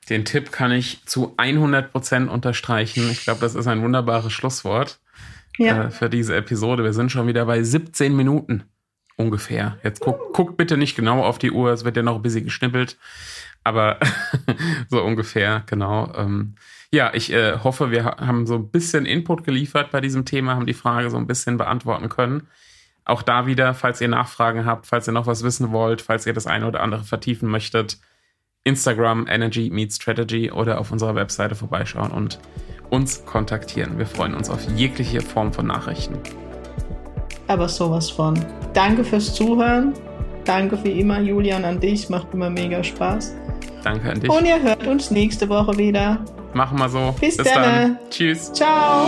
Den 0.09 0.25
Tipp 0.25 0.51
kann 0.51 0.71
ich 0.71 1.05
zu 1.05 1.33
100 1.37 1.91
Prozent 1.91 2.29
unterstreichen. 2.29 3.09
Ich 3.11 3.23
glaube, 3.23 3.41
das 3.41 3.55
ist 3.55 3.67
ein 3.67 3.81
wunderbares 3.81 4.31
Schlusswort 4.31 4.99
ja. 5.57 5.85
äh, 5.85 5.91
für 5.91 6.09
diese 6.09 6.35
Episode. 6.35 6.83
Wir 6.83 6.93
sind 6.93 7.11
schon 7.11 7.27
wieder 7.27 7.45
bei 7.45 7.61
17 7.61 8.15
Minuten 8.15 8.63
ungefähr. 9.17 9.77
Jetzt 9.83 9.99
guck, 9.99 10.33
guck 10.33 10.57
bitte 10.57 10.77
nicht 10.77 10.95
genau 10.95 11.23
auf 11.23 11.39
die 11.39 11.51
Uhr, 11.51 11.71
es 11.71 11.83
wird 11.83 11.97
ja 11.97 12.03
noch 12.03 12.15
ein 12.15 12.21
bisschen 12.21 12.45
geschnippelt. 12.45 12.97
Aber 13.63 13.99
so 14.89 15.03
ungefähr, 15.03 15.63
genau. 15.65 16.13
Ähm, 16.15 16.55
ja, 16.91 17.13
ich 17.13 17.33
äh, 17.33 17.57
hoffe, 17.63 17.91
wir 17.91 18.05
haben 18.05 18.47
so 18.47 18.55
ein 18.55 18.69
bisschen 18.69 19.05
Input 19.05 19.43
geliefert 19.43 19.91
bei 19.91 19.99
diesem 19.99 20.23
Thema, 20.23 20.55
haben 20.55 20.65
die 20.65 20.73
Frage 20.73 21.09
so 21.09 21.17
ein 21.17 21.27
bisschen 21.27 21.57
beantworten 21.57 22.07
können. 22.07 22.47
Auch 23.03 23.23
da 23.23 23.45
wieder, 23.45 23.73
falls 23.73 23.99
ihr 23.99 24.07
Nachfragen 24.07 24.65
habt, 24.65 24.85
falls 24.85 25.07
ihr 25.07 25.13
noch 25.13 25.27
was 25.27 25.43
wissen 25.43 25.71
wollt, 25.71 26.01
falls 26.01 26.25
ihr 26.25 26.33
das 26.33 26.47
eine 26.47 26.67
oder 26.67 26.81
andere 26.81 27.03
vertiefen 27.03 27.49
möchtet, 27.49 27.97
Instagram 28.67 29.27
Energy 29.29 29.69
Meets 29.71 29.95
Strategy 29.95 30.51
oder 30.51 30.79
auf 30.79 30.91
unserer 30.91 31.15
Webseite 31.15 31.55
vorbeischauen 31.55 32.11
und 32.11 32.37
uns 32.89 33.25
kontaktieren. 33.25 33.97
Wir 33.97 34.05
freuen 34.05 34.33
uns 34.33 34.49
auf 34.49 34.59
jegliche 34.75 35.21
Form 35.21 35.53
von 35.53 35.67
Nachrichten. 35.67 36.19
Aber 37.47 37.69
sowas 37.69 38.09
von. 38.09 38.37
Danke 38.73 39.05
fürs 39.05 39.33
Zuhören. 39.33 39.93
Danke 40.43 40.77
wie 40.83 40.99
immer, 40.99 41.21
Julian, 41.21 41.63
an 41.63 41.79
dich. 41.79 42.09
Macht 42.09 42.33
immer 42.33 42.49
mega 42.49 42.83
Spaß. 42.83 43.35
Danke 43.83 44.11
an 44.11 44.19
dich. 44.19 44.29
Und 44.29 44.45
ihr 44.45 44.61
hört 44.61 44.85
uns 44.85 45.11
nächste 45.11 45.47
Woche 45.47 45.77
wieder. 45.77 46.19
Machen 46.53 46.77
wir 46.77 46.89
so. 46.89 47.15
Bis, 47.19 47.37
Bis 47.37 47.47
dann. 47.47 47.97
Tschüss. 48.09 48.51
Ciao. 48.51 49.07